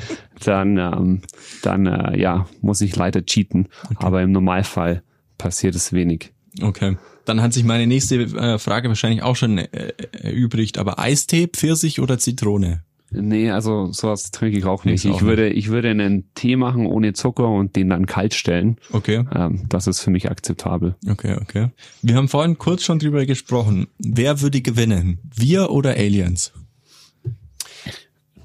dann, 0.45 0.77
ähm, 0.77 1.23
dann 1.63 1.87
äh, 1.87 2.19
ja, 2.19 2.49
muss 2.61 2.81
ich 2.81 2.97
leider 2.97 3.25
cheaten. 3.25 3.69
Aber 3.97 4.23
im 4.23 4.33
Normalfall 4.33 5.03
passiert 5.37 5.75
es 5.75 5.93
wenig. 5.93 6.33
Okay. 6.62 6.97
Dann 7.25 7.42
hat 7.42 7.53
sich 7.53 7.64
meine 7.64 7.87
nächste 7.87 8.23
äh, 8.23 8.59
Frage 8.59 8.88
wahrscheinlich 8.88 9.23
auch 9.23 9.37
schon 9.37 9.59
äh, 9.59 9.92
erübrigt, 10.12 10.79
aber 10.79 10.99
Eistee, 10.99 11.47
Pfirsich 11.47 12.01
oder 12.01 12.18
Zitrone? 12.18 12.83
Nee, 13.11 13.51
also 13.51 13.90
sowas 13.90 14.31
trinke 14.31 14.59
ich 14.59 14.66
auch 14.66 14.85
nicht. 14.85 15.05
Ich 15.05 15.11
auch 15.11 15.16
Ich 15.16 15.23
würde, 15.23 15.49
ich 15.49 15.68
würde 15.68 15.88
einen 15.90 16.33
Tee 16.35 16.57
machen 16.57 16.85
ohne 16.87 17.14
Zucker 17.14 17.49
und 17.49 17.75
den 17.75 17.88
dann 17.88 18.05
kalt 18.07 18.35
stellen. 18.35 18.77
Okay, 18.92 19.25
Ähm, 19.35 19.64
das 19.68 19.87
ist 19.87 20.01
für 20.01 20.11
mich 20.11 20.31
akzeptabel. 20.31 20.94
okay, 21.09 21.37
okay. 21.40 21.68
Wir 22.03 22.16
haben 22.16 22.29
vorhin 22.29 22.59
kurz 22.59 22.83
schon 22.83 22.99
drüber 22.99 23.25
gesprochen. 23.25 23.87
Wer 23.99 24.40
würde 24.42 24.61
gewinnen? 24.61 25.21
Wir 25.35 25.71
oder 25.71 25.92
Aliens? 25.92 26.53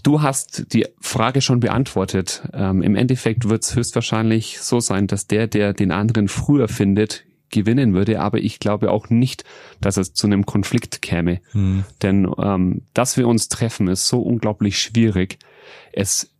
Du 0.03 0.21
hast 0.21 0.73
die 0.73 0.85
Frage 0.99 1.41
schon 1.41 1.61
beantwortet. 1.61 2.43
Ähm, 2.53 2.81
Im 2.81 2.95
Endeffekt 2.95 3.47
wird 3.49 3.63
es 3.63 3.75
höchstwahrscheinlich 3.75 4.59
so 4.59 4.81
sein, 4.81 5.07
dass 5.07 5.27
der, 5.27 5.47
der 5.47 5.73
den 5.73 5.91
anderen 5.91 6.27
früher 6.27 6.67
findet, 6.67 7.23
gewinnen 7.53 7.93
würde. 7.93 8.19
Aber 8.19 8.39
ich 8.39 8.59
glaube 8.59 8.91
auch 8.91 9.09
nicht, 9.09 9.45
dass 9.79 9.95
es 9.97 10.13
zu 10.13 10.27
einem 10.27 10.45
Konflikt 10.45 11.01
käme. 11.01 11.39
Denn 12.01 12.29
ähm, 12.37 12.81
dass 12.93 13.15
wir 13.15 13.27
uns 13.27 13.47
treffen, 13.47 13.87
ist 13.87 14.07
so 14.07 14.21
unglaublich 14.21 14.79
schwierig. 14.79 15.39
Es 15.93 16.31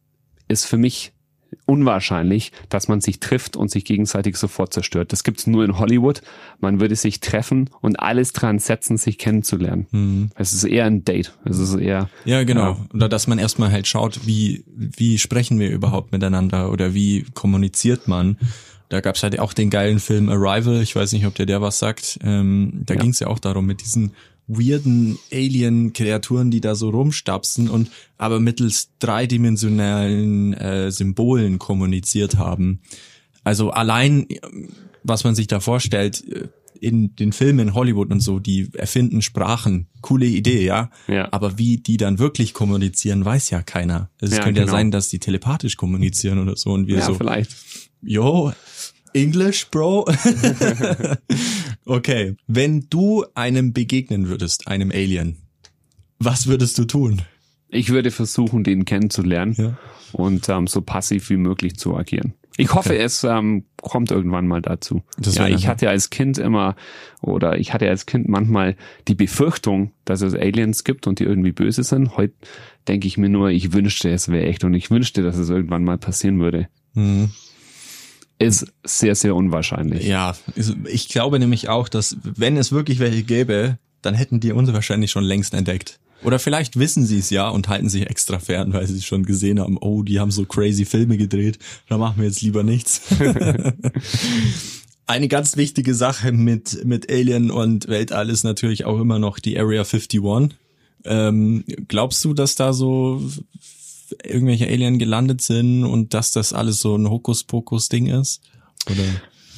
ist 0.48 0.66
für 0.66 0.78
mich 0.78 1.14
unwahrscheinlich, 1.66 2.52
dass 2.70 2.88
man 2.88 3.02
sich 3.02 3.20
trifft 3.20 3.56
und 3.56 3.72
sich 3.72 3.86
gegenseitig 3.86 4.38
sofort 4.38 4.74
zerstört. 4.74 5.12
Das 5.12 5.24
gibt's 5.24 5.48
nur 5.48 5.64
in 5.64 5.78
Hollywood. 5.78 6.22
Man 6.60 6.80
würde 6.80 6.96
sich 6.96 7.20
treffen 7.20 7.70
und 7.82 8.00
alles 8.00 8.34
dran 8.34 8.60
setzen, 8.60 8.98
sich 8.98 9.18
kennenzulernen. 9.18 10.32
Es 10.36 10.54
ist 10.54 10.64
eher 10.64 10.86
ein 10.86 11.06
Date. 11.06 11.34
Es 11.46 11.60
ist 11.60 11.76
eher 11.76 12.10
Ja, 12.26 12.44
genau. 12.44 12.78
Oder 12.94 13.10
dass 13.10 13.28
man 13.28 13.40
erstmal 13.40 13.72
halt 13.72 13.88
schaut, 13.88 14.26
wie, 14.26 14.64
wie 14.68 15.18
sprechen 15.18 15.60
wir 15.60 15.70
überhaupt 15.70 16.12
miteinander 16.12 16.72
oder 16.72 16.94
wie 16.94 17.26
kommuniziert 17.34 18.08
man. 18.08 18.38
Da 18.90 19.02
gab's 19.02 19.24
halt 19.24 19.40
auch 19.40 19.54
den 19.54 19.70
geilen 19.70 20.00
Film 20.00 20.30
Arrival, 20.30 20.82
ich 20.82 20.96
weiß 20.96 21.14
nicht, 21.14 21.26
ob 21.26 21.36
der 21.36 21.46
der 21.46 21.62
was 21.62 21.80
sagt. 21.80 22.20
Ähm, 22.24 22.84
da 22.86 22.94
Ja. 22.94 23.02
ging's 23.02 23.20
ja 23.20 23.28
auch 23.28 23.40
darum, 23.40 23.66
mit 23.66 23.82
diesen 23.82 24.12
weirden 24.48 25.18
Alien-Kreaturen, 25.32 26.52
die 26.52 26.60
da 26.62 26.76
so 26.76 26.90
rumstapsen 26.90 27.70
und 27.70 27.90
aber 28.18 28.40
mittels 28.40 28.90
dreidimensionalen 29.00 30.54
äh, 30.54 30.92
Symbolen 30.92 31.60
kommuniziert 31.60 32.38
haben. 32.38 32.82
Also 33.44 33.72
allein, 33.72 34.28
was 35.04 35.24
man 35.24 35.36
sich 35.36 35.48
da 35.48 35.60
vorstellt, 35.60 36.24
äh, 36.30 36.48
in 36.84 37.16
den 37.16 37.32
Filmen 37.32 37.70
in 37.70 37.74
Hollywood 37.74 38.12
und 38.12 38.20
so, 38.20 38.40
die 38.40 38.70
erfinden 38.74 39.22
Sprachen. 39.22 39.88
Coole 40.02 40.26
Idee, 40.26 40.66
ja. 40.66 40.90
Ja. 41.08 41.30
Aber 41.32 41.58
wie 41.58 41.78
die 41.78 41.98
dann 41.98 42.20
wirklich 42.20 42.54
kommunizieren, 42.54 43.24
weiß 43.24 43.50
ja 43.52 43.62
keiner. 43.62 44.10
Es 44.20 44.32
Ja, 44.32 44.44
könnte 44.44 44.60
ja 44.62 44.66
genau. 44.66 44.78
sein, 44.78 44.92
dass 44.92 45.10
die 45.10 45.20
telepathisch 45.20 45.78
kommunizieren 45.78 46.40
oder 46.40 46.56
so 46.58 46.72
und 46.74 46.88
wir 46.88 46.98
ja, 46.98 47.06
so, 47.06 47.14
vielleicht. 47.16 47.56
yo, 48.02 48.52
English, 49.14 49.68
Bro. 49.70 50.08
okay. 51.86 52.36
Wenn 52.48 52.88
du 52.90 53.26
einem 53.36 53.74
begegnen 53.74 54.28
würdest, 54.28 54.68
einem 54.68 54.92
Alien, 54.92 55.38
was 56.20 56.48
würdest 56.48 56.78
du 56.78 56.86
tun? 56.86 57.22
Ich 57.70 57.90
würde 57.90 58.12
versuchen, 58.12 58.64
den 58.64 58.86
kennenzulernen 58.86 59.56
Ja. 59.58 59.78
und 60.12 60.48
ähm, 60.50 60.68
so 60.68 60.82
passiv 60.82 61.30
wie 61.30 61.38
möglich 61.38 61.76
zu 61.78 61.96
agieren. 61.96 62.34
Ich 62.58 62.74
hoffe, 62.74 62.98
es 62.98 63.24
ähm, 63.24 63.66
kommt 63.82 64.12
irgendwann 64.12 64.48
mal 64.48 64.62
dazu. 64.62 65.02
Ja, 65.20 65.48
ich 65.48 65.68
hatte 65.68 65.90
als 65.90 66.10
Kind 66.10 66.38
immer 66.38 66.76
oder 67.22 67.58
ich 67.58 67.74
hatte 67.74 67.90
als 67.90 68.06
Kind 68.06 68.30
manchmal 68.30 68.76
die 69.08 69.16
Befürchtung, 69.16 69.92
dass 70.06 70.22
es 70.22 70.36
Aliens 70.36 70.84
gibt 70.84 71.08
und 71.08 71.20
die 71.20 71.24
irgendwie 71.24 71.52
böse 71.52 71.84
sind. 71.84 72.16
Heute 72.16 72.34
denke 72.88 73.08
ich 73.08 73.18
mir 73.18 73.30
nur, 73.30 73.50
ich 73.50 73.74
wünschte, 73.74 74.12
es 74.12 74.30
wäre 74.30 74.46
echt 74.46 74.64
und 74.64 74.74
ich 74.74 74.92
wünschte, 74.92 75.24
dass 75.24 75.38
es 75.38 75.50
irgendwann 75.50 75.84
mal 75.84 75.98
passieren 75.98 76.40
würde. 76.40 76.68
Mhm. 76.94 77.32
Ist 78.40 78.72
sehr, 78.84 79.16
sehr 79.16 79.36
unwahrscheinlich. 79.36 80.06
Ja, 80.06 80.36
ich 80.86 81.08
glaube 81.08 81.40
nämlich 81.40 81.70
auch, 81.70 81.88
dass 81.88 82.18
wenn 82.24 82.58
es 82.58 82.72
wirklich 82.72 83.00
welche 83.00 83.24
gäbe, 83.24 83.78
dann 84.02 84.16
hätten 84.16 84.40
die 84.40 84.52
uns 84.52 84.72
wahrscheinlich 84.74 85.12
schon 85.12 85.24
längst 85.24 85.54
entdeckt. 85.54 86.00
Oder 86.24 86.40
vielleicht 86.40 86.80
wissen 86.80 87.06
sie 87.06 87.20
es 87.20 87.30
ja 87.30 87.50
und 87.50 87.68
halten 87.68 87.90
sich 87.90 88.10
extra 88.10 88.40
fern, 88.40 88.74
weil 88.74 88.88
sie 88.88 89.02
schon 89.02 89.26
gesehen 89.26 89.60
haben, 89.60 89.78
oh, 89.78 90.04
die 90.04 90.20
haben 90.20 90.32
so 90.32 90.46
crazy 90.46 90.86
Filme 90.86 91.18
gedreht, 91.18 91.60
da 91.90 91.98
machen 91.98 92.16
wir 92.18 92.26
jetzt 92.26 92.42
lieber 92.42 92.64
nichts. 92.64 93.02
Eine 95.06 95.28
ganz 95.28 95.58
wichtige 95.58 95.96
Sache 95.96 96.32
mit, 96.32 96.86
mit 96.86 97.12
Alien 97.12 97.52
und 97.52 97.90
Weltall 97.90 98.30
ist 98.30 98.44
natürlich 98.44 98.86
auch 98.86 99.00
immer 99.00 99.20
noch 99.20 99.40
die 99.40 99.60
Area 99.60 99.82
51. 99.82 100.22
Ähm, 101.06 101.66
glaubst 101.90 102.24
du, 102.24 102.34
dass 102.34 102.56
da 102.56 102.72
so 102.72 103.22
irgendwelche 104.24 104.68
Alien 104.68 105.00
gelandet 105.00 105.42
sind 105.42 105.84
und 105.84 106.14
dass 106.14 106.32
das 106.32 106.54
alles 106.54 106.80
so 106.80 106.96
ein 106.96 107.10
Hokuspokus-Ding 107.10 108.06
ist? 108.08 108.42
Oder? 108.90 109.04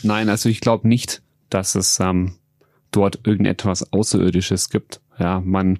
Nein, 0.01 0.29
also 0.29 0.49
ich 0.49 0.61
glaube 0.61 0.87
nicht, 0.87 1.21
dass 1.49 1.75
es 1.75 1.99
ähm, 1.99 2.35
dort 2.91 3.19
irgendetwas 3.27 3.93
Außerirdisches 3.93 4.69
gibt. 4.69 5.01
Ja, 5.19 5.41
man 5.41 5.77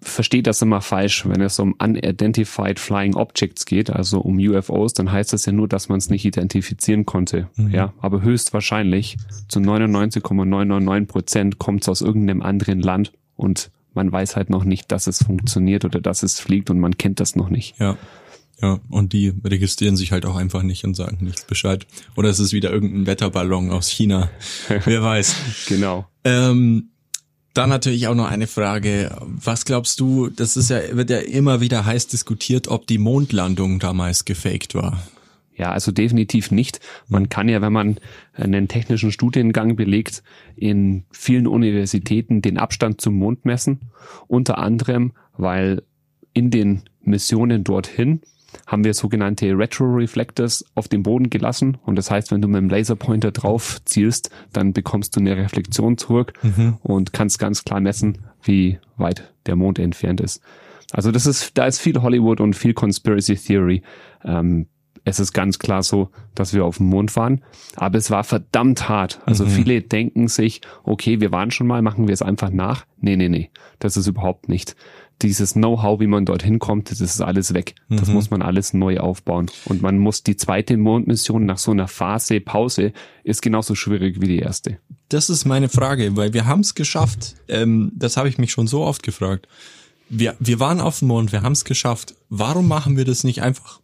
versteht 0.00 0.46
das 0.46 0.62
immer 0.62 0.80
falsch, 0.80 1.26
wenn 1.26 1.40
es 1.40 1.58
um 1.58 1.74
Unidentified 1.78 2.78
Flying 2.78 3.14
Objects 3.14 3.66
geht, 3.66 3.90
also 3.90 4.20
um 4.20 4.38
UFOs, 4.38 4.92
dann 4.92 5.10
heißt 5.10 5.32
das 5.32 5.46
ja 5.46 5.52
nur, 5.52 5.68
dass 5.68 5.88
man 5.88 5.98
es 5.98 6.08
nicht 6.08 6.24
identifizieren 6.24 7.04
konnte. 7.04 7.48
Ja, 7.56 7.92
aber 7.98 8.22
höchstwahrscheinlich 8.22 9.16
zu 9.48 9.60
99,999 9.60 11.08
Prozent 11.08 11.58
kommt 11.58 11.82
es 11.82 11.88
aus 11.88 12.00
irgendeinem 12.00 12.42
anderen 12.42 12.80
Land 12.80 13.12
und 13.36 13.70
man 13.94 14.12
weiß 14.12 14.36
halt 14.36 14.50
noch 14.50 14.64
nicht, 14.64 14.92
dass 14.92 15.08
es 15.08 15.24
funktioniert 15.24 15.84
oder 15.84 16.00
dass 16.00 16.22
es 16.22 16.38
fliegt 16.38 16.70
und 16.70 16.78
man 16.78 16.96
kennt 16.96 17.18
das 17.20 17.34
noch 17.34 17.48
nicht. 17.48 17.78
Ja. 17.78 17.96
Ja, 18.60 18.80
und 18.88 19.12
die 19.12 19.32
registrieren 19.44 19.96
sich 19.96 20.10
halt 20.10 20.26
auch 20.26 20.34
einfach 20.34 20.64
nicht 20.64 20.84
und 20.84 20.94
sagen 20.94 21.18
nichts 21.20 21.44
Bescheid. 21.44 21.86
Oder 22.16 22.28
es 22.28 22.40
ist 22.40 22.52
wieder 22.52 22.72
irgendein 22.72 23.06
Wetterballon 23.06 23.70
aus 23.70 23.88
China. 23.88 24.30
Wer 24.84 25.00
weiß. 25.00 25.66
Genau. 25.68 26.08
Ähm, 26.24 26.88
dann 27.58 27.70
natürlich 27.70 28.06
auch 28.06 28.14
noch 28.14 28.30
eine 28.30 28.46
Frage. 28.46 29.10
Was 29.20 29.64
glaubst 29.64 30.00
du, 30.00 30.28
das 30.28 30.56
ist 30.56 30.70
ja, 30.70 30.80
wird 30.92 31.10
ja 31.10 31.18
immer 31.18 31.60
wieder 31.60 31.84
heiß 31.84 32.06
diskutiert, 32.06 32.68
ob 32.68 32.86
die 32.86 32.98
Mondlandung 32.98 33.80
damals 33.80 34.24
gefaked 34.24 34.74
war. 34.74 35.02
Ja, 35.56 35.72
also 35.72 35.90
definitiv 35.90 36.52
nicht. 36.52 36.78
Man 37.08 37.28
kann 37.28 37.48
ja, 37.48 37.60
wenn 37.60 37.72
man 37.72 37.98
einen 38.34 38.68
technischen 38.68 39.10
Studiengang 39.10 39.74
belegt, 39.74 40.22
in 40.54 41.02
vielen 41.10 41.48
Universitäten 41.48 42.42
den 42.42 42.58
Abstand 42.58 43.00
zum 43.00 43.14
Mond 43.16 43.44
messen. 43.44 43.80
Unter 44.28 44.58
anderem, 44.58 45.12
weil 45.36 45.82
in 46.32 46.52
den 46.52 46.82
Missionen 47.02 47.64
dorthin 47.64 48.20
haben 48.66 48.84
wir 48.84 48.94
sogenannte 48.94 49.46
Retroreflectors 49.58 50.64
auf 50.74 50.88
dem 50.88 51.02
Boden 51.02 51.30
gelassen. 51.30 51.78
Und 51.84 51.96
das 51.96 52.10
heißt, 52.10 52.30
wenn 52.30 52.42
du 52.42 52.48
mit 52.48 52.58
dem 52.58 52.68
Laserpointer 52.68 53.30
drauf 53.30 53.78
zielst, 53.84 54.30
dann 54.52 54.72
bekommst 54.72 55.16
du 55.16 55.20
eine 55.20 55.36
Reflexion 55.36 55.98
zurück 55.98 56.32
und 56.82 57.12
kannst 57.12 57.38
ganz 57.38 57.64
klar 57.64 57.80
messen, 57.80 58.18
wie 58.42 58.78
weit 58.96 59.32
der 59.46 59.56
Mond 59.56 59.78
entfernt 59.78 60.20
ist. 60.20 60.40
Also 60.92 61.12
das 61.12 61.26
ist, 61.26 61.58
da 61.58 61.66
ist 61.66 61.80
viel 61.80 62.00
Hollywood 62.00 62.40
und 62.40 62.54
viel 62.54 62.72
Conspiracy 62.72 63.36
Theory. 63.36 63.82
Ähm, 64.24 64.66
es 65.04 65.20
ist 65.20 65.32
ganz 65.32 65.58
klar 65.58 65.82
so, 65.82 66.10
dass 66.34 66.54
wir 66.54 66.64
auf 66.64 66.78
dem 66.78 66.86
Mond 66.86 67.14
waren, 67.16 67.42
aber 67.76 67.98
es 67.98 68.10
war 68.10 68.24
verdammt 68.24 68.88
hart. 68.88 69.20
Also 69.24 69.46
viele 69.46 69.80
denken 69.80 70.28
sich, 70.28 70.60
okay, 70.82 71.20
wir 71.20 71.32
waren 71.32 71.50
schon 71.50 71.66
mal, 71.66 71.80
machen 71.82 72.08
wir 72.08 72.12
es 72.12 72.20
einfach 72.20 72.50
nach. 72.50 72.84
Nee, 73.00 73.16
nee, 73.16 73.28
nee, 73.28 73.50
das 73.78 73.96
ist 73.96 74.06
überhaupt 74.06 74.48
nicht 74.48 74.76
dieses 75.22 75.54
Know-how, 75.54 75.98
wie 76.00 76.06
man 76.06 76.24
dorthin 76.24 76.58
kommt, 76.58 76.90
das 76.90 77.00
ist 77.00 77.20
alles 77.20 77.52
weg. 77.54 77.74
Das 77.88 78.08
Mhm. 78.08 78.14
muss 78.14 78.30
man 78.30 78.40
alles 78.42 78.72
neu 78.74 78.98
aufbauen. 79.00 79.50
Und 79.64 79.82
man 79.82 79.98
muss 79.98 80.22
die 80.22 80.36
zweite 80.36 80.76
Mondmission 80.76 81.44
nach 81.44 81.58
so 81.58 81.72
einer 81.72 81.88
Phase, 81.88 82.40
Pause, 82.40 82.92
ist 83.24 83.42
genauso 83.42 83.74
schwierig 83.74 84.20
wie 84.20 84.28
die 84.28 84.38
erste. 84.38 84.78
Das 85.08 85.28
ist 85.30 85.44
meine 85.44 85.68
Frage, 85.68 86.16
weil 86.16 86.34
wir 86.34 86.46
haben 86.46 86.60
es 86.60 86.74
geschafft. 86.74 87.34
Ähm, 87.48 87.90
das 87.96 88.16
habe 88.16 88.28
ich 88.28 88.38
mich 88.38 88.52
schon 88.52 88.66
so 88.68 88.82
oft 88.82 89.02
gefragt. 89.02 89.48
Wir, 90.08 90.36
wir 90.38 90.60
waren 90.60 90.80
auf 90.80 91.00
dem 91.00 91.08
Mond, 91.08 91.32
wir 91.32 91.42
haben 91.42 91.52
es 91.52 91.64
geschafft. 91.64 92.14
Warum 92.30 92.68
machen 92.68 92.96
wir 92.96 93.04
das 93.04 93.24
nicht 93.24 93.42
einfach 93.42 93.80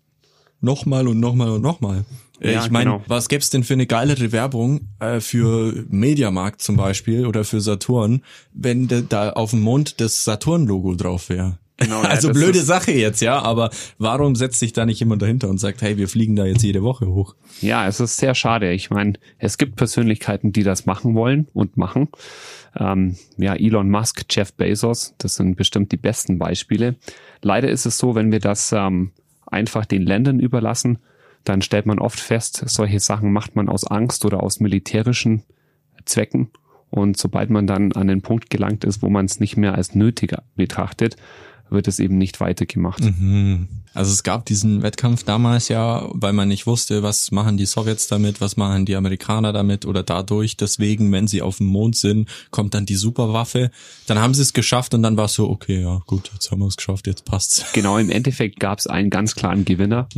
nochmal 0.61 1.09
und 1.09 1.21
nochmal 1.21 1.51
und 1.51 1.63
nochmal? 1.63 2.05
Äh, 2.41 2.53
Ja, 2.55 2.65
ich 2.65 2.71
meine, 2.71 2.91
genau. 2.91 3.05
was 3.07 3.29
gäb's 3.29 3.51
denn 3.51 3.65
für 3.65 3.75
eine 3.75 3.87
geilere 3.87 4.33
Werbung 4.33 4.89
äh, 5.01 5.21
für 5.21 5.85
Mediamarkt 5.89 6.63
zum 6.63 6.77
Beispiel 6.77 7.27
oder 7.27 7.45
für 7.45 7.61
Saturn, 7.61 8.23
wenn 8.53 8.89
da 9.09 9.31
auf 9.31 9.51
dem 9.51 9.61
Mond 9.61 10.01
das 10.01 10.25
Saturn-Logo 10.25 10.95
drauf 10.95 11.29
wäre? 11.29 11.59
Genau, 11.77 12.03
ja, 12.03 12.09
also 12.11 12.33
blöde 12.33 12.61
Sache 12.61 12.93
jetzt, 12.93 13.21
ja, 13.21 13.41
aber 13.41 13.71
warum 13.99 14.37
setzt 14.37 14.61
sich 14.61 14.73
da 14.73 14.87
nicht 14.87 15.01
jemand 15.01 15.23
dahinter 15.23 15.49
und 15.49 15.59
sagt, 15.59 15.83
hey, 15.83 15.97
wir 15.97 16.09
fliegen 16.09 16.37
da 16.37 16.45
jetzt 16.47 16.63
jede 16.63 16.83
Woche 16.83 17.07
hoch? 17.07 17.35
Ja, 17.61 17.87
es 17.89 17.99
ist 18.01 18.17
sehr 18.17 18.35
schade. 18.35 18.71
Ich 18.73 18.91
meine, 18.91 19.15
es 19.39 19.59
gibt 19.59 19.77
Persönlichkeiten, 19.77 20.53
die 20.53 20.63
das 20.63 20.87
machen 20.87 21.15
wollen 21.15 21.49
und 21.53 21.77
machen. 21.77 22.09
Ähm, 22.77 23.17
ja, 23.37 23.55
Elon 23.55 23.91
Musk, 23.91 24.25
Jeff 24.31 24.53
Bezos, 24.53 25.15
das 25.19 25.37
sind 25.37 25.57
bestimmt 25.57 25.93
die 25.93 25.97
besten 25.97 26.39
Beispiele. 26.39 26.97
Leider 27.43 27.69
ist 27.69 27.87
es 27.87 27.99
so, 27.99 28.15
wenn 28.15 28.31
wir 28.33 28.41
das 28.41 28.73
ähm, 28.73 29.11
einfach 29.47 29.85
den 29.85 30.03
Ländern 30.03 30.41
überlassen, 30.41 30.99
dann 31.45 31.63
stellt 31.63 31.87
man 31.87 31.99
oft 31.99 32.19
fest, 32.19 32.63
solche 32.67 33.01
Sachen 33.01 33.33
macht 33.33 33.55
man 33.57 33.69
aus 33.69 33.87
Angst 33.87 34.25
oder 34.25 34.43
aus 34.43 34.61
militärischen 34.61 35.43
Zwecken. 36.05 36.51
Und 36.91 37.17
sobald 37.17 37.51
man 37.51 37.67
dann 37.67 37.93
an 37.93 38.09
den 38.09 38.23
Punkt 38.23 38.51
gelangt 38.51 38.85
ist, 38.85 39.03
wo 39.03 39.09
man 39.09 39.25
es 39.25 39.41
nicht 39.41 39.57
mehr 39.57 39.75
als 39.75 39.95
nötig 39.95 40.35
betrachtet, 40.57 41.17
wird 41.71 41.89
es 41.89 41.99
eben 41.99 42.19
nicht 42.19 42.41
weitergemacht. 42.41 43.03
Also 43.95 44.13
es 44.13 44.23
gab 44.25 44.45
diesen 44.45 44.83
Wettkampf 44.83 45.23
damals 45.23 45.69
ja, 45.69 46.09
weil 46.13 46.33
man 46.33 46.49
nicht 46.49 46.67
wusste, 46.67 47.03
was 47.03 47.31
machen 47.31 47.57
die 47.57 47.67
Sowjets 47.67 48.09
damit, 48.09 48.41
was 48.41 48.57
machen 48.57 48.87
die 48.87 48.97
Amerikaner 48.97 49.53
damit 49.53 49.87
oder 49.87 50.03
dadurch. 50.03 50.57
Deswegen, 50.57 51.13
wenn 51.13 51.29
sie 51.29 51.43
auf 51.43 51.59
dem 51.59 51.69
Mond 51.69 51.97
sind, 51.97 52.29
kommt 52.51 52.75
dann 52.75 52.87
die 52.87 52.97
Superwaffe. 52.97 53.71
Dann 54.07 54.19
haben 54.19 54.35
sie 54.35 54.43
es 54.43 54.53
geschafft 54.53 54.95
und 54.95 55.03
dann 55.03 55.17
war 55.17 55.27
es 55.27 55.35
so, 55.35 55.49
okay, 55.49 55.81
ja 55.81 56.01
gut, 56.07 56.31
jetzt 56.35 56.51
haben 56.51 56.59
wir 56.61 56.67
es 56.67 56.77
geschafft, 56.77 57.07
jetzt 57.07 57.25
passt's. 57.25 57.65
Genau, 57.73 57.97
im 57.99 58.11
Endeffekt 58.11 58.59
gab 58.59 58.81
es 58.81 58.87
einen 58.89 59.11
ganz 59.11 59.37
klaren 59.37 59.65
Gewinner, 59.65 60.09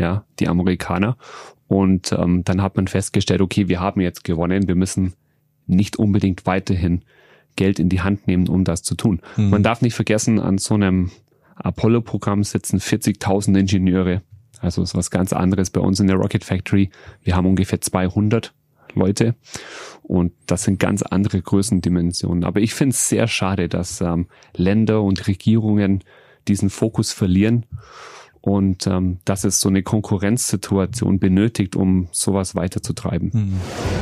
ja, 0.00 0.24
die 0.38 0.48
Amerikaner. 0.48 1.16
Und 1.68 2.12
ähm, 2.12 2.42
dann 2.44 2.62
hat 2.62 2.76
man 2.76 2.88
festgestellt, 2.88 3.40
okay, 3.40 3.68
wir 3.68 3.80
haben 3.80 4.00
jetzt 4.00 4.24
gewonnen, 4.24 4.66
wir 4.66 4.74
müssen 4.74 5.12
nicht 5.66 5.96
unbedingt 5.96 6.46
weiterhin 6.46 7.02
Geld 7.54 7.78
in 7.78 7.88
die 7.88 8.00
Hand 8.00 8.26
nehmen, 8.26 8.48
um 8.48 8.64
das 8.64 8.82
zu 8.82 8.94
tun. 8.94 9.20
Man 9.36 9.62
darf 9.62 9.82
nicht 9.82 9.94
vergessen, 9.94 10.40
an 10.40 10.58
so 10.58 10.74
einem 10.74 11.10
Apollo-Programm 11.56 12.42
sitzen 12.42 12.80
40.000 12.80 13.58
Ingenieure. 13.58 14.22
Also 14.60 14.82
ist 14.82 14.94
was 14.94 15.10
ganz 15.10 15.32
anderes 15.32 15.70
bei 15.70 15.80
uns 15.80 16.00
in 16.00 16.06
der 16.06 16.16
Rocket 16.16 16.44
Factory. 16.44 16.90
Wir 17.22 17.36
haben 17.36 17.46
ungefähr 17.46 17.80
200 17.80 18.52
Leute 18.94 19.34
und 20.02 20.32
das 20.46 20.64
sind 20.64 20.78
ganz 20.78 21.02
andere 21.02 21.40
Größendimensionen. 21.40 22.44
Aber 22.44 22.60
ich 22.60 22.74
finde 22.74 22.94
es 22.94 23.08
sehr 23.08 23.28
schade, 23.28 23.68
dass 23.68 24.00
ähm, 24.00 24.26
Länder 24.56 25.02
und 25.02 25.26
Regierungen 25.28 26.02
diesen 26.48 26.70
Fokus 26.70 27.12
verlieren 27.12 27.66
und 28.40 28.86
ähm, 28.86 29.18
dass 29.24 29.44
es 29.44 29.60
so 29.60 29.68
eine 29.68 29.82
Konkurrenzsituation 29.82 31.18
benötigt, 31.18 31.76
um 31.76 32.08
sowas 32.12 32.54
weiterzutreiben. 32.54 33.52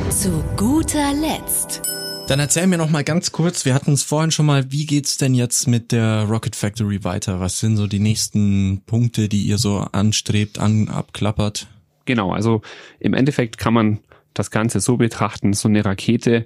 Zu 0.09 0.43
guter 0.55 1.13
Letzt. 1.13 1.81
Dann 2.27 2.39
erzähl 2.39 2.67
mir 2.67 2.77
noch 2.77 2.91
mal 2.91 3.03
ganz 3.03 3.31
kurz, 3.31 3.65
wir 3.65 3.73
hatten 3.73 3.91
es 3.91 4.03
vorhin 4.03 4.29
schon 4.29 4.45
mal, 4.45 4.71
wie 4.71 4.85
geht's 4.85 5.17
denn 5.17 5.33
jetzt 5.33 5.67
mit 5.67 5.91
der 5.91 6.25
Rocket 6.25 6.55
Factory 6.55 7.03
weiter? 7.03 7.39
Was 7.39 7.59
sind 7.59 7.75
so 7.75 7.87
die 7.87 7.99
nächsten 7.99 8.83
Punkte, 8.85 9.27
die 9.29 9.41
ihr 9.41 9.57
so 9.57 9.79
anstrebt, 9.91 10.59
an, 10.59 10.89
abklappert? 10.89 11.67
Genau, 12.05 12.31
also 12.31 12.61
im 12.99 13.15
Endeffekt 13.15 13.57
kann 13.57 13.73
man 13.73 13.99
das 14.35 14.51
Ganze 14.51 14.79
so 14.79 14.97
betrachten, 14.97 15.53
so 15.53 15.67
eine 15.67 15.83
Rakete, 15.83 16.45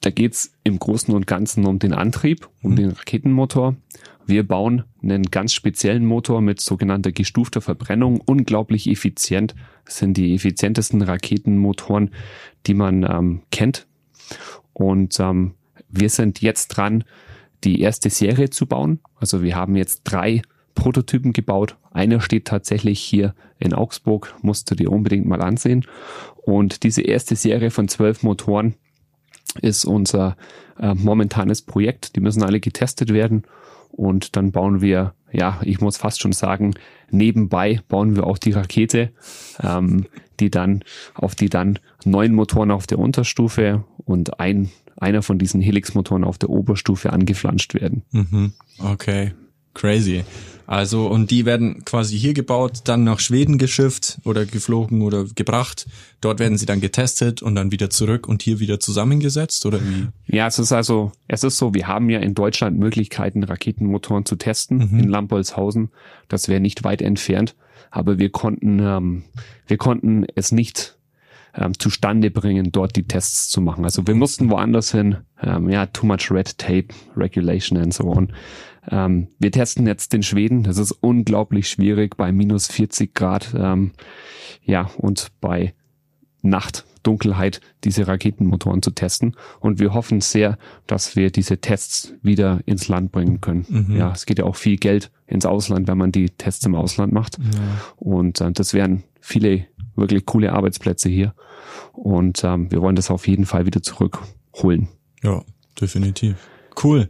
da 0.00 0.10
geht's 0.10 0.52
im 0.64 0.78
Großen 0.78 1.14
und 1.14 1.26
Ganzen 1.26 1.66
um 1.66 1.78
den 1.78 1.92
Antrieb, 1.92 2.48
um 2.62 2.76
den 2.76 2.90
Raketenmotor. 2.90 3.76
Wir 4.28 4.46
bauen 4.46 4.84
einen 5.02 5.22
ganz 5.22 5.54
speziellen 5.54 6.04
Motor 6.04 6.42
mit 6.42 6.60
sogenannter 6.60 7.12
gestufter 7.12 7.62
Verbrennung, 7.62 8.20
unglaublich 8.20 8.86
effizient. 8.86 9.54
Das 9.86 9.96
sind 9.96 10.18
die 10.18 10.34
effizientesten 10.34 11.00
Raketenmotoren, 11.00 12.10
die 12.66 12.74
man 12.74 13.04
ähm, 13.04 13.40
kennt. 13.50 13.86
Und 14.74 15.18
ähm, 15.18 15.54
wir 15.88 16.10
sind 16.10 16.42
jetzt 16.42 16.68
dran, 16.68 17.04
die 17.64 17.80
erste 17.80 18.10
Serie 18.10 18.50
zu 18.50 18.66
bauen. 18.66 19.00
Also 19.16 19.42
wir 19.42 19.56
haben 19.56 19.76
jetzt 19.76 20.02
drei 20.04 20.42
Prototypen 20.74 21.32
gebaut. 21.32 21.78
Einer 21.90 22.20
steht 22.20 22.44
tatsächlich 22.44 23.00
hier 23.00 23.34
in 23.58 23.72
Augsburg, 23.72 24.34
musst 24.42 24.70
du 24.70 24.74
dir 24.74 24.92
unbedingt 24.92 25.24
mal 25.24 25.40
ansehen. 25.40 25.86
Und 26.36 26.82
diese 26.82 27.00
erste 27.00 27.34
Serie 27.34 27.70
von 27.70 27.88
zwölf 27.88 28.22
Motoren 28.22 28.74
ist 29.62 29.86
unser 29.86 30.36
äh, 30.78 30.92
momentanes 30.92 31.62
Projekt. 31.62 32.14
Die 32.14 32.20
müssen 32.20 32.42
alle 32.42 32.60
getestet 32.60 33.10
werden. 33.10 33.44
Und 33.98 34.36
dann 34.36 34.52
bauen 34.52 34.80
wir, 34.80 35.12
ja, 35.32 35.60
ich 35.64 35.80
muss 35.80 35.96
fast 35.96 36.20
schon 36.20 36.30
sagen, 36.30 36.74
nebenbei 37.10 37.80
bauen 37.88 38.14
wir 38.14 38.28
auch 38.28 38.38
die 38.38 38.52
Rakete, 38.52 39.10
ähm, 39.60 40.06
die 40.38 40.50
dann, 40.50 40.84
auf 41.14 41.34
die 41.34 41.48
dann 41.48 41.80
neun 42.04 42.32
Motoren 42.32 42.70
auf 42.70 42.86
der 42.86 43.00
Unterstufe 43.00 43.82
und 44.04 44.38
ein, 44.38 44.70
einer 44.96 45.22
von 45.22 45.40
diesen 45.40 45.60
Helix-Motoren 45.60 46.22
auf 46.22 46.38
der 46.38 46.48
Oberstufe 46.48 47.12
angeflanscht 47.12 47.74
werden. 47.74 48.04
Okay, 48.78 49.32
crazy. 49.78 50.24
Also, 50.68 51.06
und 51.06 51.30
die 51.30 51.46
werden 51.46 51.82
quasi 51.86 52.18
hier 52.18 52.34
gebaut, 52.34 52.80
dann 52.84 53.02
nach 53.02 53.20
Schweden 53.20 53.56
geschifft 53.56 54.18
oder 54.24 54.44
geflogen 54.44 55.00
oder 55.00 55.24
gebracht. 55.24 55.86
Dort 56.20 56.40
werden 56.40 56.58
sie 56.58 56.66
dann 56.66 56.82
getestet 56.82 57.40
und 57.40 57.54
dann 57.54 57.72
wieder 57.72 57.88
zurück 57.88 58.28
und 58.28 58.42
hier 58.42 58.60
wieder 58.60 58.78
zusammengesetzt 58.78 59.64
oder 59.64 59.80
wie? 59.80 60.08
Ja, 60.26 60.46
es 60.46 60.58
ist 60.58 60.72
also, 60.72 61.12
es 61.26 61.42
ist 61.42 61.56
so, 61.56 61.72
wir 61.72 61.88
haben 61.88 62.10
ja 62.10 62.18
in 62.18 62.34
Deutschland 62.34 62.78
Möglichkeiten, 62.78 63.44
Raketenmotoren 63.44 64.26
zu 64.26 64.36
testen 64.36 64.82
in 65.00 65.08
Lambolzhausen. 65.08 65.88
Das 66.28 66.48
wäre 66.48 66.60
nicht 66.60 66.84
weit 66.84 67.00
entfernt, 67.00 67.56
aber 67.90 68.18
wir 68.18 68.28
konnten, 68.28 68.78
ähm, 68.78 69.22
wir 69.66 69.78
konnten 69.78 70.26
es 70.34 70.52
nicht 70.52 70.97
ähm, 71.54 71.78
zustande 71.78 72.30
bringen, 72.30 72.70
dort 72.72 72.96
die 72.96 73.06
Tests 73.06 73.48
zu 73.48 73.60
machen. 73.60 73.84
Also 73.84 74.06
wir 74.06 74.14
mussten 74.14 74.50
woanders 74.50 74.92
hin. 74.92 75.18
Ähm, 75.42 75.68
ja, 75.68 75.86
too 75.86 76.06
much 76.06 76.30
red 76.30 76.58
tape, 76.58 76.88
regulation 77.16 77.78
and 77.78 77.94
so 77.94 78.04
on. 78.04 78.32
Ähm, 78.90 79.28
wir 79.38 79.52
testen 79.52 79.86
jetzt 79.86 80.14
in 80.14 80.22
Schweden. 80.22 80.62
Das 80.62 80.78
ist 80.78 80.92
unglaublich 80.92 81.68
schwierig 81.68 82.16
bei 82.16 82.32
minus 82.32 82.68
40 82.68 83.14
Grad. 83.14 83.54
Ähm, 83.56 83.92
ja, 84.62 84.90
und 84.98 85.28
bei 85.40 85.74
Nacht, 86.42 86.84
Dunkelheit 87.02 87.60
diese 87.84 88.06
Raketenmotoren 88.06 88.82
zu 88.82 88.90
testen. 88.90 89.36
Und 89.60 89.80
wir 89.80 89.92
hoffen 89.94 90.20
sehr, 90.20 90.58
dass 90.86 91.16
wir 91.16 91.30
diese 91.30 91.58
Tests 91.58 92.14
wieder 92.22 92.60
ins 92.66 92.88
Land 92.88 93.12
bringen 93.12 93.40
können. 93.40 93.66
Ja, 93.96 94.12
es 94.12 94.26
geht 94.26 94.38
ja 94.38 94.44
auch 94.44 94.56
viel 94.56 94.76
Geld 94.76 95.10
ins 95.26 95.46
Ausland, 95.46 95.88
wenn 95.88 95.98
man 95.98 96.12
die 96.12 96.30
Tests 96.30 96.64
im 96.64 96.74
Ausland 96.74 97.12
macht. 97.12 97.38
Und 97.96 98.40
äh, 98.40 98.52
das 98.52 98.72
wären 98.72 99.04
viele 99.20 99.66
wirklich 99.98 100.26
coole 100.26 100.52
Arbeitsplätze 100.52 101.08
hier. 101.08 101.34
Und 101.92 102.44
ähm, 102.44 102.70
wir 102.70 102.82
wollen 102.82 102.96
das 102.96 103.10
auf 103.10 103.26
jeden 103.26 103.46
Fall 103.46 103.66
wieder 103.66 103.82
zurückholen. 103.82 104.88
Ja, 105.22 105.42
definitiv. 105.80 106.36
Cool. 106.82 107.08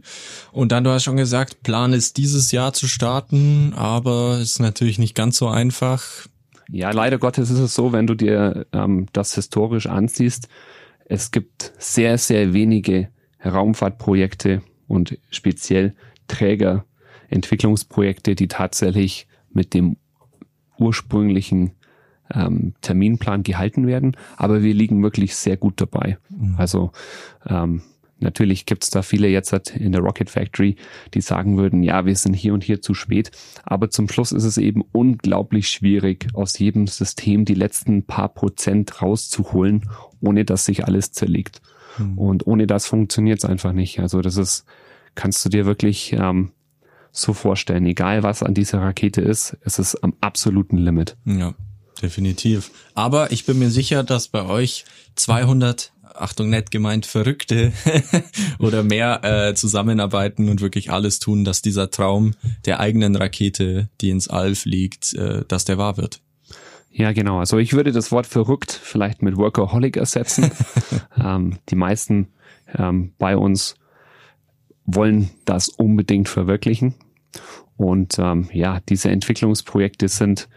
Und 0.51 0.71
dann, 0.71 0.83
du 0.83 0.89
hast 0.89 1.03
schon 1.03 1.17
gesagt, 1.17 1.61
Plan 1.61 1.93
ist 1.93 2.17
dieses 2.17 2.51
Jahr 2.51 2.73
zu 2.73 2.87
starten, 2.87 3.73
aber 3.75 4.39
ist 4.39 4.59
natürlich 4.59 4.97
nicht 4.97 5.15
ganz 5.15 5.37
so 5.37 5.47
einfach. 5.47 6.25
Ja, 6.71 6.91
leider 6.91 7.17
Gottes 7.17 7.49
ist 7.49 7.59
es 7.59 7.75
so, 7.75 7.91
wenn 7.91 8.07
du 8.07 8.15
dir 8.15 8.65
ähm, 8.73 9.07
das 9.13 9.35
historisch 9.35 9.87
ansiehst, 9.87 10.47
es 11.05 11.31
gibt 11.31 11.73
sehr, 11.77 12.17
sehr 12.17 12.53
wenige 12.53 13.09
Raumfahrtprojekte 13.43 14.61
und 14.87 15.17
speziell 15.29 15.95
Trägerentwicklungsprojekte, 16.27 18.35
die 18.35 18.47
tatsächlich 18.47 19.27
mit 19.51 19.73
dem 19.73 19.97
ursprünglichen 20.77 21.71
ähm, 22.33 22.73
Terminplan 22.81 23.43
gehalten 23.43 23.87
werden. 23.87 24.15
Aber 24.37 24.63
wir 24.63 24.73
liegen 24.73 25.03
wirklich 25.03 25.35
sehr 25.35 25.57
gut 25.57 25.81
dabei. 25.81 26.17
Also 26.57 26.91
ähm, 27.47 27.81
Natürlich 28.21 28.65
gibt's 28.65 28.89
da 28.89 29.01
viele 29.01 29.29
jetzt 29.29 29.53
halt 29.53 29.75
in 29.75 29.93
der 29.93 30.01
Rocket 30.01 30.29
Factory, 30.29 30.75
die 31.13 31.21
sagen 31.21 31.57
würden, 31.57 31.83
ja, 31.83 32.05
wir 32.05 32.15
sind 32.15 32.33
hier 32.33 32.53
und 32.53 32.63
hier 32.63 32.81
zu 32.81 32.93
spät. 32.93 33.31
Aber 33.63 33.89
zum 33.89 34.09
Schluss 34.09 34.31
ist 34.31 34.43
es 34.43 34.57
eben 34.57 34.83
unglaublich 34.91 35.69
schwierig, 35.69 36.27
aus 36.33 36.59
jedem 36.59 36.87
System 36.87 37.45
die 37.45 37.53
letzten 37.53 38.03
paar 38.03 38.29
Prozent 38.29 39.01
rauszuholen, 39.01 39.89
ohne 40.19 40.43
dass 40.43 40.65
sich 40.65 40.85
alles 40.85 41.11
zerlegt. 41.13 41.61
Und 42.15 42.47
ohne 42.47 42.67
das 42.67 42.85
funktioniert's 42.85 43.45
einfach 43.45 43.73
nicht. 43.73 43.99
Also 43.99 44.21
das 44.21 44.37
ist, 44.37 44.65
kannst 45.15 45.43
du 45.45 45.49
dir 45.49 45.65
wirklich 45.65 46.13
ähm, 46.13 46.51
so 47.11 47.33
vorstellen, 47.33 47.85
egal 47.85 48.23
was 48.23 48.43
an 48.43 48.53
dieser 48.53 48.81
Rakete 48.81 49.21
ist, 49.21 49.57
es 49.63 49.79
ist 49.79 49.95
am 50.03 50.13
absoluten 50.21 50.77
Limit. 50.77 51.17
Ja, 51.25 51.55
definitiv. 52.01 52.71
Aber 52.93 53.31
ich 53.31 53.45
bin 53.45 53.59
mir 53.59 53.69
sicher, 53.69 54.03
dass 54.03 54.27
bei 54.27 54.45
euch 54.45 54.85
200 55.15 55.91
Achtung 56.15 56.49
nett 56.49 56.71
gemeint, 56.71 57.05
Verrückte 57.05 57.71
oder 58.59 58.83
mehr 58.83 59.23
äh, 59.23 59.53
zusammenarbeiten 59.55 60.49
und 60.49 60.61
wirklich 60.61 60.91
alles 60.91 61.19
tun, 61.19 61.45
dass 61.45 61.61
dieser 61.61 61.91
Traum 61.91 62.33
der 62.65 62.79
eigenen 62.79 63.15
Rakete, 63.15 63.89
die 64.01 64.09
ins 64.09 64.27
All 64.27 64.55
fliegt, 64.55 65.13
äh, 65.13 65.43
dass 65.47 65.65
der 65.65 65.77
wahr 65.77 65.97
wird. 65.97 66.21
Ja, 66.91 67.13
genau. 67.13 67.39
Also 67.39 67.57
ich 67.57 67.73
würde 67.73 67.91
das 67.91 68.11
Wort 68.11 68.27
verrückt 68.27 68.71
vielleicht 68.71 69.21
mit 69.21 69.37
Workaholic 69.37 69.95
ersetzen. 69.95 70.51
ähm, 71.23 71.59
die 71.69 71.75
meisten 71.75 72.27
ähm, 72.77 73.13
bei 73.17 73.37
uns 73.37 73.75
wollen 74.85 75.29
das 75.45 75.69
unbedingt 75.69 76.27
verwirklichen. 76.27 76.95
Und 77.77 78.19
ähm, 78.19 78.49
ja, 78.51 78.81
diese 78.89 79.09
Entwicklungsprojekte 79.09 80.07
sind 80.07 80.49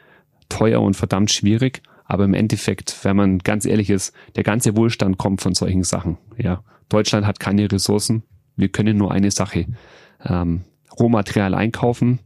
teuer 0.52 0.80
und 0.80 0.94
verdammt 0.94 1.32
schwierig. 1.32 1.82
Aber 2.04 2.24
im 2.24 2.34
Endeffekt, 2.34 3.04
wenn 3.04 3.16
man 3.16 3.38
ganz 3.38 3.64
ehrlich 3.64 3.88
ist, 3.88 4.14
der 4.36 4.42
ganze 4.42 4.76
Wohlstand 4.76 5.18
kommt 5.18 5.40
von 5.40 5.54
solchen 5.54 5.82
Sachen. 5.82 6.18
Ja, 6.36 6.62
Deutschland 6.88 7.26
hat 7.26 7.40
keine 7.40 7.70
Ressourcen. 7.70 8.22
Wir 8.56 8.68
können 8.68 8.98
nur 8.98 9.12
eine 9.12 9.30
Sache: 9.30 9.66
ähm, 10.24 10.62
Rohmaterial 10.98 11.54
einkaufen, 11.54 12.18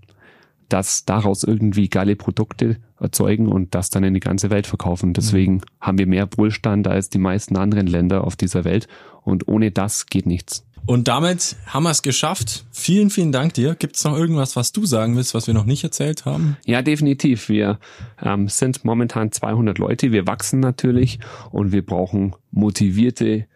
das 0.69 1.05
daraus 1.05 1.45
irgendwie 1.45 1.89
geile 1.89 2.17
Produkte 2.17 2.79
erzeugen 2.99 3.47
und 3.47 3.75
das 3.75 3.91
dann 3.91 4.03
in 4.03 4.15
die 4.15 4.21
ganze 4.21 4.51
Welt 4.51 4.67
verkaufen. 4.67 5.13
Deswegen 5.13 5.55
mhm. 5.55 5.63
haben 5.81 5.99
wir 5.99 6.07
mehr 6.07 6.29
Wohlstand 6.37 6.89
als 6.89 7.09
die 7.09 7.19
meisten 7.19 7.57
anderen 7.57 7.87
Länder 7.87 8.25
auf 8.25 8.35
dieser 8.35 8.65
Welt. 8.65 8.89
Und 9.23 9.47
ohne 9.47 9.71
das 9.71 10.07
geht 10.07 10.27
nichts. 10.27 10.66
Und 10.87 11.09
damit 11.09 11.57
haben 11.67 11.83
wir 11.83 11.91
es 11.91 12.03
geschafft. 12.03 12.65
Vielen, 12.71 13.11
vielen 13.11 13.33
Dank 13.33 13.55
dir. 13.55 13.75
Gibt 13.75 13.97
es 13.97 14.05
noch 14.05 14.17
irgendwas, 14.17 14.55
was 14.55 14.71
du 14.71 14.87
sagen 14.87 15.17
willst, 15.17 15.35
was 15.35 15.49
wir 15.49 15.55
noch 15.55 15.65
nicht 15.65 15.83
erzählt 15.83 16.25
haben? 16.25 16.57
Ja, 16.65 16.81
definitiv. 16.81 17.49
Wir 17.49 17.81
ähm, 18.23 18.49
sind 18.49 18.85
momentan 18.85 19.33
200 19.33 19.79
Leute. 19.79 20.13
Wir 20.13 20.29
wachsen 20.29 20.61
natürlich 20.61 21.19
und 21.51 21.73
wir 21.73 21.85
brauchen 21.85 22.37
motivierte, 22.53 23.47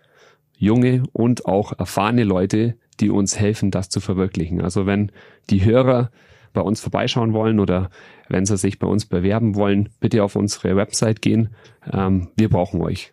junge 0.59 1.05
und 1.13 1.47
auch 1.47 1.79
erfahrene 1.79 2.25
Leute, 2.25 2.75
die 2.99 3.11
uns 3.11 3.39
helfen, 3.39 3.71
das 3.71 3.89
zu 3.89 4.01
verwirklichen. 4.01 4.61
Also 4.61 4.87
wenn 4.87 5.13
die 5.51 5.65
Hörer 5.65 6.11
bei 6.53 6.61
uns 6.63 6.81
vorbeischauen 6.81 7.33
wollen 7.33 7.61
oder 7.61 7.91
wenn 8.29 8.45
sie 8.45 8.57
sich 8.57 8.81
bei 8.81 8.89
uns 8.89 9.07
bewerben 9.07 9.55
wollen, 9.55 9.91
bitte 10.01 10.25
auf 10.25 10.35
unsere 10.35 10.75
Website 10.75 11.23
gehen. 11.23 11.51
Ähm, 11.93 12.29
wir 12.37 12.49
brauchen 12.49 12.81
euch. 12.83 13.09